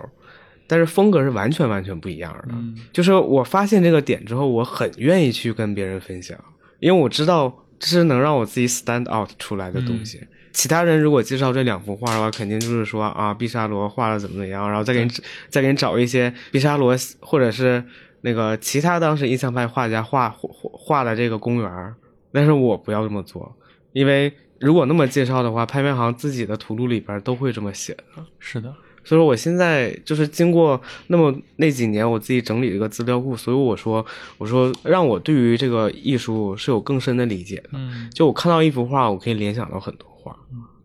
[0.67, 2.49] 但是风格是完全完全不一样的。
[2.51, 2.77] 嗯。
[2.93, 6.39] 就是我发现这个点之后，我很愿意去跟别人分享，
[6.79, 10.21] 因为我知道这是能让我自己 stand out 出来的东西。
[10.53, 15.11] 其他人如果介绍这两幅画的话，肯定就是说啊，毕沙罗画的怎么怎么样，然后再给你
[15.49, 17.85] 再给你找一些毕沙罗或者是
[18.23, 21.95] 那个其他当时印象派画家画画画的这个公园儿。
[22.33, 23.57] 但是我不要这么做，
[23.93, 28.25] 因为如果那么介绍的话，拍卖行自己的图录里边都会这么写的。
[28.39, 28.75] 是的，
[29.07, 34.05] 所以说我现在就是经过那么那几年，我自己整理一个资料库，所以我说，
[34.37, 37.71] 我说让我对于这个艺术是有更深的理解的。
[37.75, 40.37] 嗯，就我看到一幅画，我可以联想到很多画。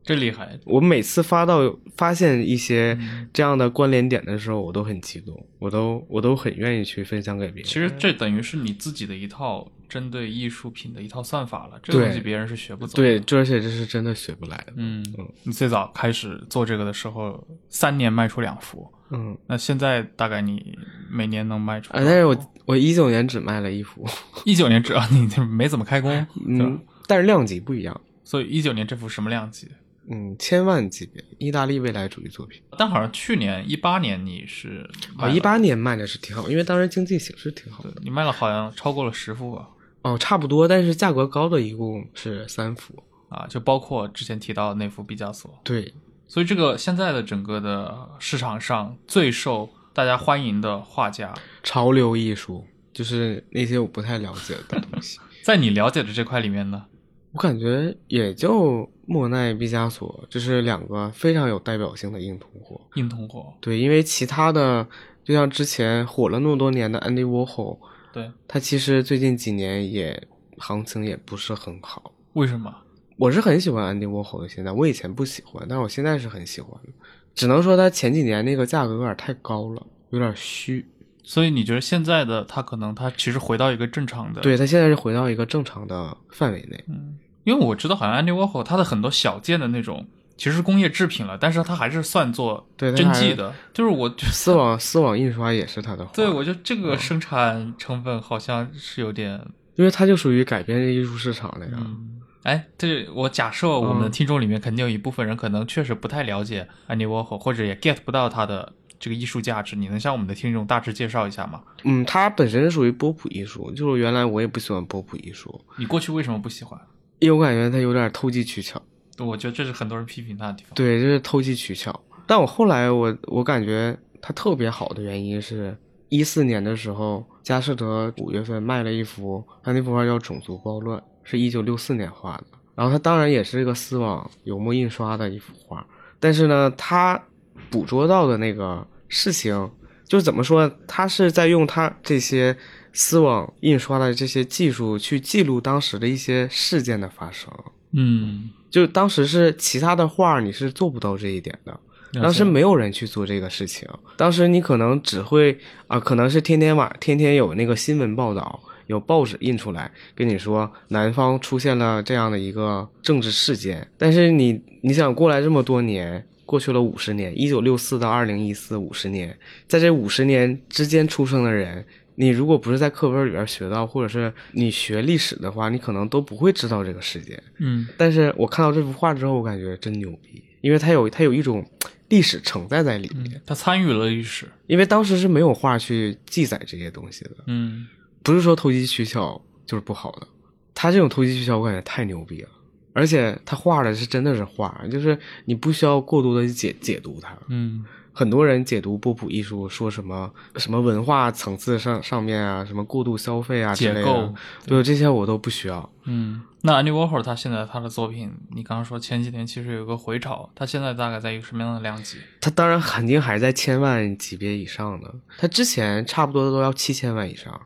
[0.04, 0.60] 这真厉害。
[0.66, 2.98] 我每次发到发现一些
[3.32, 7.64] 这样的关联点的时候，我都很激动，我都我都很愿意去分享给别人。
[7.64, 13.04] 其实这等于是你自己的一套针对艺术品的一套算法了，这个东西别人是学不走的。
[13.04, 14.72] 对，这而且这是真的学不来的。
[14.78, 15.06] 嗯，
[15.44, 20.78] 你最早开始做这个的时候，三年卖出两幅，嗯，那现在大概你
[21.10, 22.10] 每年能卖出啊，多少幅？
[22.10, 24.08] 但是我我一九年只卖了一幅，
[24.46, 29.68] 一九年只啊，你没怎么开工，嗯，但是量级不一样，所以一九年这幅什么量级？
[30.10, 32.60] 嗯，千万级别，意大利未来主义作品。
[32.78, 37.94] 但好像去年一八年你是卖啊，了一八年卖的是挺好，因为当时经济形势挺好的。
[38.02, 39.70] 你卖了好像超过了十幅吧？
[40.02, 42.94] 哦，差不多，但是价格高的一共是三幅。
[43.30, 45.50] 啊，就包括之前提到的那幅毕加索。
[45.64, 45.94] 对，
[46.28, 51.34] 所以这个现在的整个的市场上最受大家欢迎的画家，
[51.64, 55.18] 潮流艺术就是那些我不太了解的东西。
[55.46, 56.84] 在你了解的这块里面呢，
[57.32, 62.82] 我感觉也就莫奈、毕加索，这是两个非常有代表性的硬通货。
[62.96, 64.86] 硬通货，对，因为其他的，
[65.24, 67.80] 就像之前火了那么多年的安迪沃霍，
[68.14, 72.14] 对，它其实最近几年也行情也不是很好。
[72.34, 72.74] 为什么？
[73.18, 76.90] 我是很喜欢安迪沃霍的，现在我以前不喜欢，但是我现在是很喜欢的。
[77.36, 80.86] 只能说它前几年那个价格有点太高了，有点虚。
[81.24, 86.84] 所以你觉得现在的它可能它其实回到一个正常的，对它现在是回到一个正常的范围内。
[86.88, 90.06] 嗯因为我知道好像安迪沃霍他的很多小件的那种
[90.42, 99.40] 其实是工业制品了，但是它还是算作对真迹的，就是我丝 网丝网印刷也是它的画，对我觉得这个生产成本好像是有点，
[99.76, 101.74] 因为它就属于改变艺术市场了呀。
[101.76, 111.62] 嗯，哎，这我假设我们的听众里面肯定有一部分人可能确实不太了解安迪沃霍，或者也 get 不到他的这个艺术价值，你能向我们的听众大致介绍一下吗？
[111.84, 116.82] 嗯，它本身是属于波普艺术，就是原来我也不喜欢波普艺术，你过去为什么不喜欢？
[117.20, 118.82] 因为我感觉它有点投机取巧。
[119.26, 120.74] 我觉得这是很多人批评他的地方。
[120.76, 121.98] 对，就是投机取巧。
[122.28, 125.76] 但我后来我我感觉他特别好的原因是，
[126.10, 132.46] 一四年的时候，佳士得五月份卖了一幅，他那幅画叫《种族暴乱》，是一九六四年画的。
[132.74, 135.86] 然后他当然也是一个丝网油墨印刷的一幅画，
[136.20, 137.22] 但是呢，他
[137.70, 139.70] 捕捉到的那个事情，
[140.06, 142.56] 就是怎么说，他是在用他这些
[142.94, 147.52] 丝网印刷的这些技术去记录当时的一些事件的发生。
[147.94, 151.80] 嗯，就当时是其他的画你是做不到这一点的，
[152.14, 153.88] 当时没有人去做这个事情。
[154.18, 166.26] 当时你可能只会啊、可能是天天晚天天有那个新闻报道，有报纸印出来跟你说南方出现了这样的一个政治事件，但是你你想过来这么多年。
[166.44, 169.34] 过去了五十年，一九六四到二零一四五十年，
[169.70, 171.86] 在这五十年之间出生的人，
[172.16, 177.42] 你如果不是在课本里边学到，或者是你学历史的话，你可能都不会知道这个事件。
[177.60, 181.66] 嗯但是我看到这幅画之后，我感觉真牛逼，因为它有它有一种
[182.10, 184.46] 历史承载在里面，它参与了历史。
[184.68, 187.88] 因为当时是没有画去记载这些东西的，嗯
[188.24, 190.28] 不是说投机取巧就是不好的，
[190.76, 192.50] 他这种投机取巧我感觉太牛逼了，
[192.94, 197.38] 而且他画的是真的是画，就是你不需要过多的解解读它。
[197.48, 197.84] 嗯
[198.14, 204.34] 很多人解读波普艺术，说什么什么文化层次上上面啊，什么过度消费啊之类的解构，
[204.66, 205.90] 对这些我都不需要。
[206.04, 206.42] 嗯。
[206.64, 212.18] 那安迪沃霍尔他现在他的作品，你刚刚说前几年其实有个回潮，他现在大概在一个什么样的量级？
[212.40, 217.60] 他当然肯定还在千万级别以上的，他之前差不多都要七千万以上。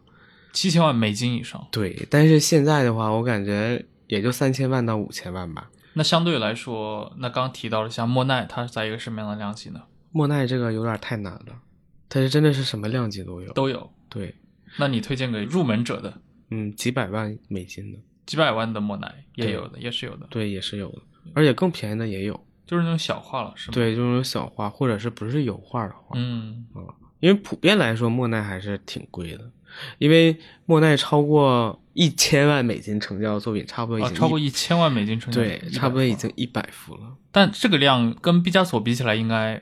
[0.53, 1.61] 七千万美金以上。
[1.71, 5.69] 对，但是现在的话，我感觉也就三千万到五千万吧。
[5.95, 9.81] 那相对来说，那刚刚提到了像莫奈，他是在一个什么样的量级呢？
[10.15, 11.61] 莫奈这个有点太难了，
[12.07, 13.51] 它是真的是什么量级都有。
[13.51, 13.91] 都有。
[14.07, 14.33] 对，
[14.79, 21.01] 那你推荐给入门者的嗯，几百万美金的，几百万的莫奈也有的，也是有的，对，也是有的，
[21.33, 22.39] 而且更便宜的也有。
[22.65, 26.17] 就是那种小画了，是吗？，对，就是那种小画，或者是不是油画的画。
[26.17, 26.79] 嗯啊
[27.19, 29.51] 因为普遍来说，莫奈还是挺贵的，
[29.97, 39.59] 因为莫奈超过一千万美金成交的作品，差不多已啊，经超过一千万美金成交，对，100差不多已幅经一百幅了，但这个量跟毕加索比起来，应该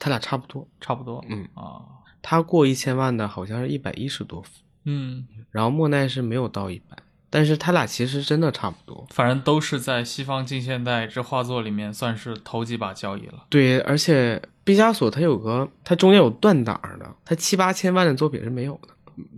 [0.00, 0.66] 他俩差不多。
[0.80, 1.24] 差不多。
[1.28, 1.78] 嗯啊，
[2.20, 4.48] 他过一千万的好像是一百一十多幅，
[4.84, 6.96] 嗯，然后莫奈是没有到一百，
[7.30, 9.06] 但是他俩其实真的差不多。
[9.10, 13.44] 反正都是在西方近现代这画作里面算是头几把交椅了。
[13.48, 18.88] 对，而且毕加索他有个，他中间有断档的，他七八千万的作品是没有的，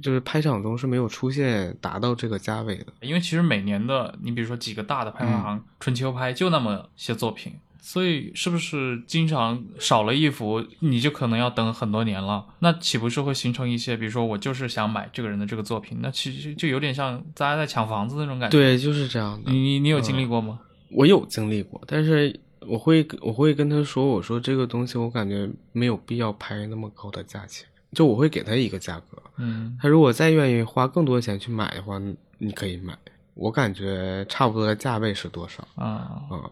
[0.03, 2.87] 就是拍场中是没有出现达到这个价位的。
[3.01, 7.55] 因为其实每年的，你比如说几个大的拍卖嗯行，春秋拍就那么些作品，
[7.85, 12.47] 所以是不是经常少了一幅，你就可能要等很多年了？
[12.61, 19.51] 那岂不是会形成一些，比如说我就是想买这个人的这个作品，那其实就有点像大家在抢房子那种感觉。，对，就是这样的。
[19.51, 20.61] 你你你有经嗯历过吗？
[20.91, 32.01] 我有经历过，但是我会我会跟他说，我说这个东西我感觉没有必要拍那么高的价钱，就我会给他一个价格，嗯他如果再愿意花更多钱去买的话，
[32.39, 32.97] 你可以买，
[33.35, 36.51] 我感觉差不多的价位是多少啊啊、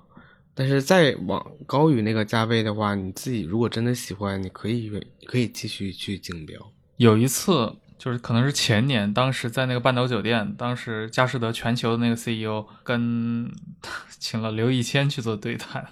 [0.61, 4.93] 但是再往高于那个价位的话，你自己如果真的喜欢，你可以
[5.25, 6.61] 可以继续去竞标。
[6.99, 13.51] 有一次就是可能是前年，当时在那个半岛酒店，当时佳士得全球的那个 CEO 跟
[14.21, 15.89] 请了刘亦谦去做对谈。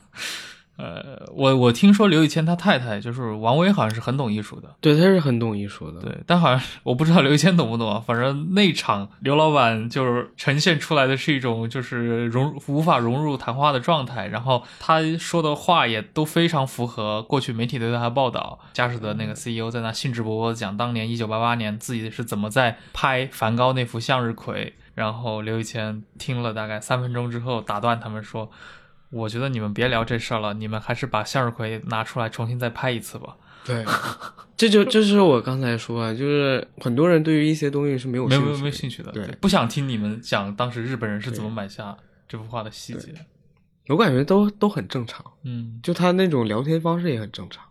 [0.79, 4.69] 呃，我我听说刘宇谦他太太就是王威，好像是很懂艺术的。
[4.81, 6.01] 对，他是很懂艺术的。
[6.01, 7.99] 对，但好像我不知道刘宇谦懂不懂啊。
[7.99, 18.61] 反正那场刘老板就是呈现出来的是一种就是融无法融入谈话的状态，然后他说的话也都非常符合过去媒体对他的报道。
[18.73, 28.49] 佳士得那个 CEO 在那兴致勃勃地讲当年一九八八年自己是怎么在拍梵高那幅向日葵，然后刘宇谦听了大概三分钟之后打断他们说。
[29.11, 33.37] 我觉得你们别聊这事儿了，你们还是把向日葵拿出来重新再拍一次吧。
[33.65, 33.85] 对，
[34.57, 41.97] 这就这是我刚才说啊，就是很多人对于一些东西是没有没有没有兴趣没有兴趣的，对，不想听你们讲当时日本人是怎么买下
[42.27, 43.15] 这幅画的细节。
[43.89, 47.65] 我感觉都都很正常，嗯，就他那种聊天方式也很正常。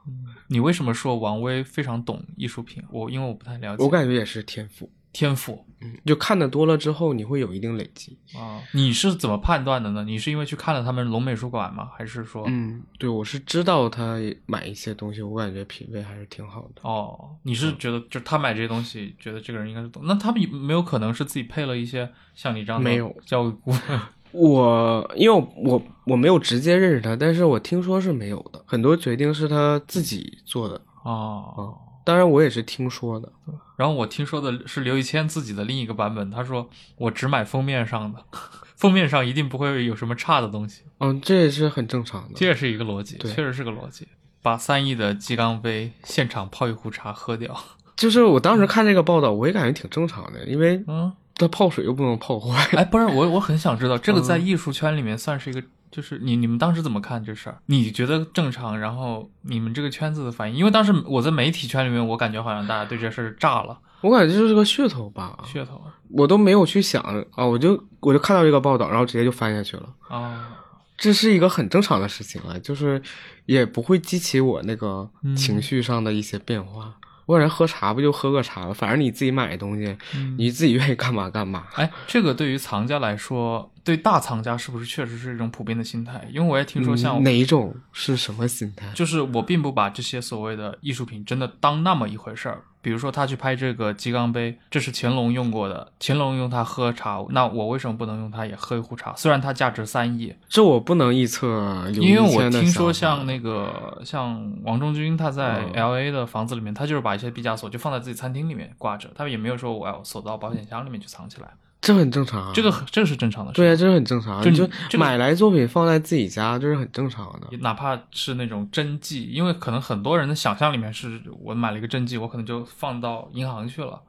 [0.48, 2.84] 你为什么说王威非常懂艺术品？
[2.90, 8.15] 我因为我不太了解，我感觉也是天赋，天赋嗯，就看的多了之后，你会有一定累积。
[8.38, 10.03] 啊，你是怎么判断的呢？
[10.03, 11.89] 你是因为去看了他们龙美术馆吗？
[11.97, 16.82] 还是说，嗯，对，我是知道他买一些东西，我感觉品味还是挺好的。
[16.84, 20.03] 哦，你是觉得就是他买这些东西，觉得这个人应该是懂？
[20.05, 23.82] 那他们有没有可能是自己配了一些像你这样的没有教育顾问？
[24.34, 30.80] 我因为我我我没有直接认识他，但是我听说是没有的，很多决定是他自己做的。
[31.03, 31.76] 哦。
[32.08, 33.30] 当然，我也是听说的。
[33.76, 38.24] 然后我听说的是刘以谦自己的另一个版本，他说我只买封面上的，
[38.78, 42.30] 封面上一定不会有什么差的东西，嗯，这也是很正常的。
[42.36, 44.08] 这也是一个逻辑，确实是个逻辑。
[44.41, 47.55] 把三亿的鸡缸杯现场泡一壶茶喝掉，
[47.97, 52.64] 就是我当时看这个报道，我也感觉挺正常的，因为嗯，它泡水又不能泡坏。
[52.78, 55.62] 哎，不是我，我很想知道这个嗯在艺术圈里面算是一个，
[55.92, 57.58] 就是你你们当时怎么看这事儿？
[57.68, 58.80] 你觉得正常？
[58.80, 60.58] 然后你们这个圈子的反应？
[60.58, 69.90] 因为当时我在媒体圈里面，我感觉好像大家对这事儿炸了，我感觉这就是个噱头吧，噱头我都没有去想啊，我就我就看到这个报道，然后直接就翻下去了。
[70.10, 70.54] 啊。
[70.98, 73.00] 这是一个很正常的事情啊，就是
[73.46, 76.96] 也不会激起我那个嗯情绪上的一些变化。
[77.28, 81.67] 我感觉喝茶不就喝个茶吗，反正你自己买的东西，嗯你自己愿意干嘛干嘛。
[81.75, 86.28] 哎，这个对于藏家来说，对大藏家是不是确实是一种普遍的心态？
[86.32, 88.89] 因为我也听说像嗯哪一种是什么心态？
[88.95, 92.63] 就是我并不把这些所谓的艺术品真的当那么一回事儿。
[92.88, 99.14] 比如说他去拍这个鸡缸杯，这是乾隆用过的，乾隆用它喝茶，那我为什么不能用它也喝一壶茶？
[99.18, 105.74] 虽然它价值三亿，这我不能预测刘因为我听说像那个像王中军他在嗯。
[105.74, 112.51] L A 的房子里面，他就是把一些毕加索就放在自己餐厅里面挂着，他也没有说我要锁到保险箱里面去藏起来，这很正常啊。
[112.53, 113.61] 这个很这是正常的事。
[113.61, 114.43] 对啊，这是很正常啊。
[114.43, 117.55] 就你你就这个买来作品放在自己家，这是很正常的。
[117.59, 124.01] 哪怕是那种真迹，因为可能很多人的想象里面是我买了一个真迹，我可能就放到银行去了，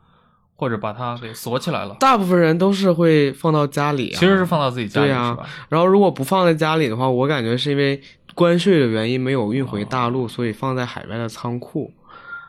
[0.56, 1.94] 或者把它给锁起来了。
[2.00, 5.36] 大部分人都是会放到家里、啊，其实是放到自己家里、对啊？
[5.68, 8.00] 然后如果不放在家里的话，我感觉是因为
[8.34, 11.92] 关税的原因没有运回大陆，所以放在海外的仓库。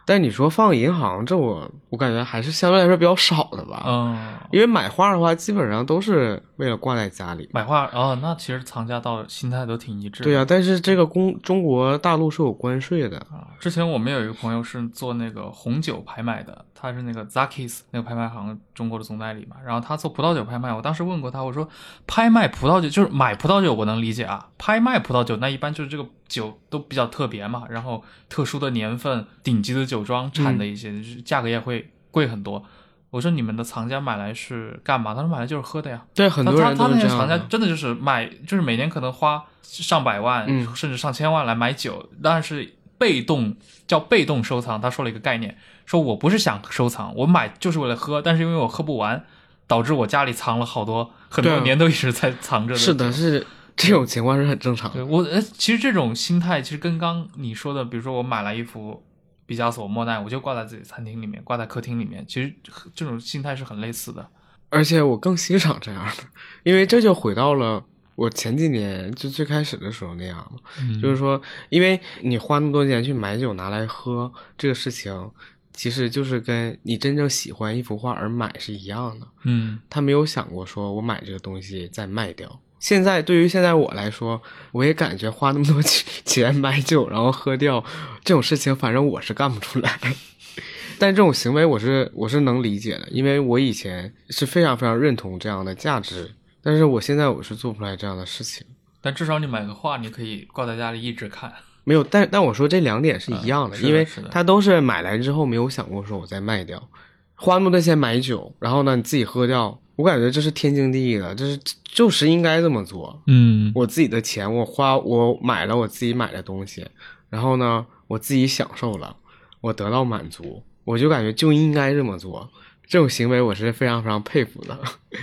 [0.10, 3.84] 但你说放银行，这我我感觉还是相对来说比较少的吧。
[3.86, 4.18] 嗯，
[4.52, 7.48] 因为买画的话，基本上都是为了挂在家里。
[7.54, 10.24] 买画哦，那其实藏家到心态都挺一致。
[10.24, 13.20] 对呀、但是这个公中国大陆是有关税的。
[13.20, 21.68] 啊，之前我们有一个朋友是做那个红酒拍卖的，他是那个 Zakis 那个拍卖行中国的总代理嘛，然后他做葡萄酒拍卖，我当时问过他，我说
[22.08, 32.64] 拍卖葡萄酒就是买葡萄酒我能理解啊，拍卖葡萄酒那一般就是这个酒都比较特别嘛，然后特殊的年份、顶级的酒庄产的一些，就是价格也会贵很多。
[33.12, 35.16] 我说你们的藏家买来是干嘛？
[35.16, 36.00] 他说买来就是喝的呀。
[36.14, 37.46] 对，很多人他他都是这样他那些藏家。
[37.50, 43.56] 真的就是买，就是每年可能花上百万，嗯甚至上千万来买酒，但是被动
[43.88, 44.80] 叫被动收藏。
[44.80, 49.26] 他说了一个概念，说我不是想收藏，我买就是为了喝，但是因为我喝不完，
[49.66, 54.96] 导致我家里藏了好多，很多年都一直在藏着是的，是这种情况是很正常的。
[54.96, 59.02] 对我，呃，其实这种心态其实跟刚你说的，比如说我买了一幅
[59.46, 62.54] 毕加索、莫奈，我就挂在自己餐厅里面，挂在客厅里面，其实
[62.94, 64.28] 这种心态是很类似的。
[64.70, 66.24] 而且我更欣赏这样的，
[66.64, 67.84] 因为这就回到了
[68.20, 70.60] 我前几年就最开始的时候那样嘛。
[70.82, 75.32] 嗯就是说，因为你花那么多钱去买酒拿来喝这个事情，
[75.74, 79.28] 其实就是跟你真正喜欢一幅画而买是一样的。
[79.44, 84.42] 嗯他没有想过说我买这个东西再卖掉，现在对于现在我来说，
[84.74, 87.84] 我也感觉花那么多钱 钱买酒然后喝掉
[88.26, 89.98] 这种事情，反正我是干不出来。
[91.00, 96.30] 但这种行为我是我是能理解的，因为我以前是非常非常认同这样的价值，
[96.62, 98.66] 但是我现在我是做不出来这样的事情。
[99.02, 101.54] 但至少你买个画，你可以挂在家里一直看。
[101.86, 106.90] 没有，但但我说这两点是一样的，因为他都是买来之后没有想过说我再卖掉，
[107.36, 113.24] 花那么多钱买酒，然后呢你自己喝掉，我感觉这是天经地义的，这是就是应该这么做。
[113.28, 116.86] 嗯我自己的钱，我花我买了我自己买的东西，
[117.30, 119.16] 然后呢我自己享受了，
[119.62, 122.52] 我得到满足，我就感觉就应该这么做。
[122.90, 124.78] 这种行为我是非常非常佩服的，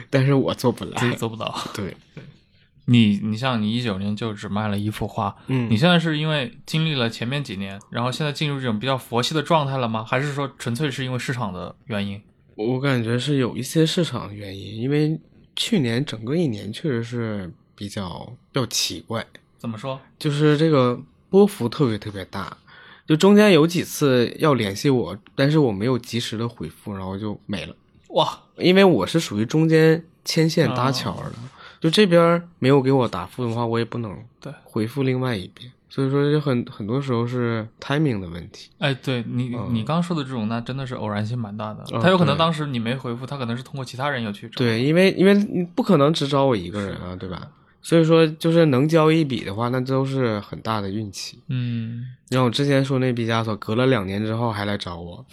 [0.08, 1.00] 但是我做不来。
[1.00, 1.52] 自己做不到。
[1.74, 1.96] 对，
[2.84, 10.04] 你你像你一九年就只卖了一幅画，嗯你现在是因为经历了前面几年，然后现在进入这种比较佛系的状态了吗？
[10.04, 12.22] 还是说纯粹是因为市场的原因？
[12.54, 15.20] 我感觉是有一些市场原因，因为
[15.56, 19.26] 去年整个一年确实是比较比较奇怪，
[19.58, 20.00] 怎么说？
[20.20, 20.96] 就是这个
[21.28, 22.56] 波幅特别特别大，
[23.06, 27.74] 就中间有几次要联系我，但是我没有及时的回复，然后就没了。
[28.08, 31.32] 哇，因为我是属于中间牵线搭桥的，
[31.80, 38.70] 就这边没有给我答复的话，我也不能对回复另外一边，所以说就很很多时候是 timing 的问题。
[38.78, 41.84] 哎，对你、嗯你刚说的这种，那真的是偶然性蛮大的。
[41.92, 44.56] 嗯他有可能当时你没回复，他可能是通过其他人要去找。
[44.56, 47.48] 对，因为因为你不可能只找我一个人啊，对吧？
[47.86, 51.40] 所以说就是能交一笔的话，那都是很大的运气。
[51.46, 55.24] 嗯，像我之前说那毕加索，隔了两年之后还来找我，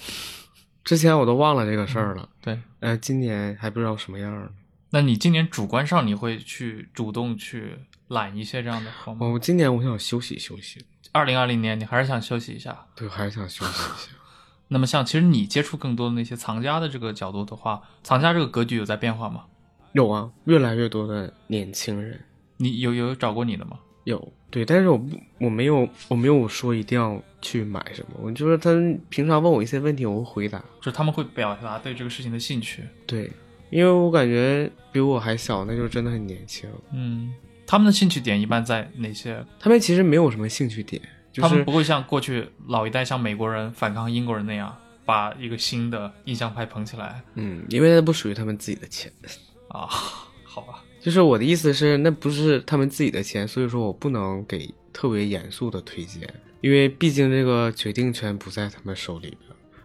[0.84, 2.30] 之前我都忘了这个事儿了。
[2.44, 2.60] 对。
[2.80, 4.48] 呃，今年还不知道什么样呢。
[4.92, 7.76] 那你今年主观上你会去主动去
[8.10, 9.26] 揽一些这样的活吗？
[9.30, 12.86] 我今年我想休息休息，二零二零年你还是想休息一下。
[12.96, 14.10] 对，还是想休息一下。
[14.70, 19.46] 那么像其实你接触更多的那些藏家的这个角度的话，藏家这个格局有在变化吗？
[19.94, 22.24] 有啊，越来越多的年轻人
[22.58, 23.80] 你有有找过你的吗？
[24.06, 30.60] 有，对，但是我不，我没有，我没有说一定要去买什么，我就是他们平常问我一些问题，我会回答。
[30.82, 32.84] 就是他们会表达对这个事情的兴趣。
[33.08, 33.32] 对，
[33.70, 36.70] 因为我感觉比我还小，那就真的很年轻。
[36.92, 37.34] 嗯，
[37.66, 39.42] 他们的兴趣点一般在哪些？
[39.58, 41.02] 他们其实没有什么兴趣点，
[41.32, 44.76] 就是他们不会像过去老一代像美国人反抗英国人那样，
[45.06, 49.10] 把一个新的印象派捧起来嗯，因为那不属于他们自己的钱。
[49.70, 49.88] 啊。
[50.44, 59.40] 好吧，就是我的意思是，那不是他们自己的钱，所以说我不能给特别严肃的推荐，因为毕竟这个决定权不在他们手里边。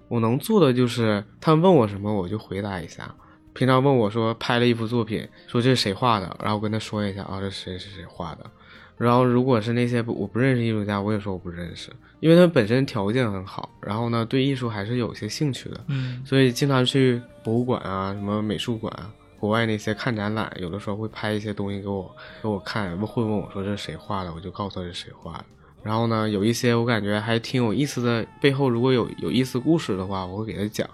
[0.06, 3.12] 我能做的就是，他们问我什么我就回答一下。
[3.52, 8.48] 平常问我说拍了一幅作品，说这是谁画的，然后我跟他说一下啊，这谁谁谁画的。
[8.96, 11.90] 然后如果是那些不我不认识艺术家，我也说我不认识，
[12.20, 15.84] 因为他们本身条件很好，然后呢对艺术还是有些兴趣的。
[15.88, 25.44] 嗯所以经常去博物馆啊，什么美术馆啊，国外那些看展览，有的时候会拍一些东西给我给我看，会问我说这是谁画的，我就告诉他是谁画的。
[25.82, 30.86] 然后呢，有一些我感觉还挺有意思的，背后如果有有意思故事的话，我会给他讲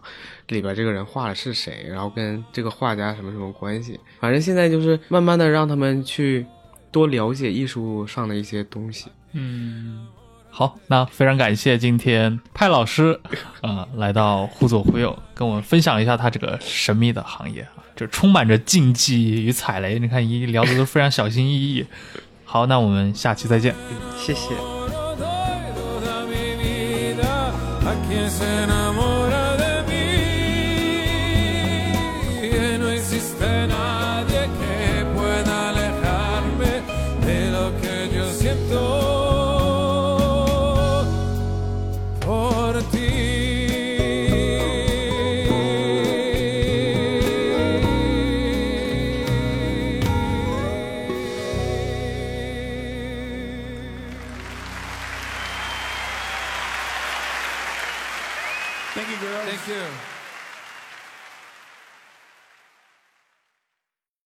[0.48, 3.98] 里边这个人画的是谁，然后跟这个画家什么什么关系。
[4.20, 6.46] 反正现在就是慢慢的让他们去
[6.92, 9.10] 多了解艺术上的一些东西。
[9.32, 10.06] 嗯，
[10.50, 13.18] 好，那非常感谢今天派老师
[13.62, 19.98] 啊、来到忽左忽右，跟我们分享一下他这个神秘的行业啊，就充满着禁忌与踩雷。
[19.98, 21.86] 你看一聊的都非常小心翼翼。
[22.44, 23.74] 好，那我们下期再见。
[24.18, 24.54] 谢谢。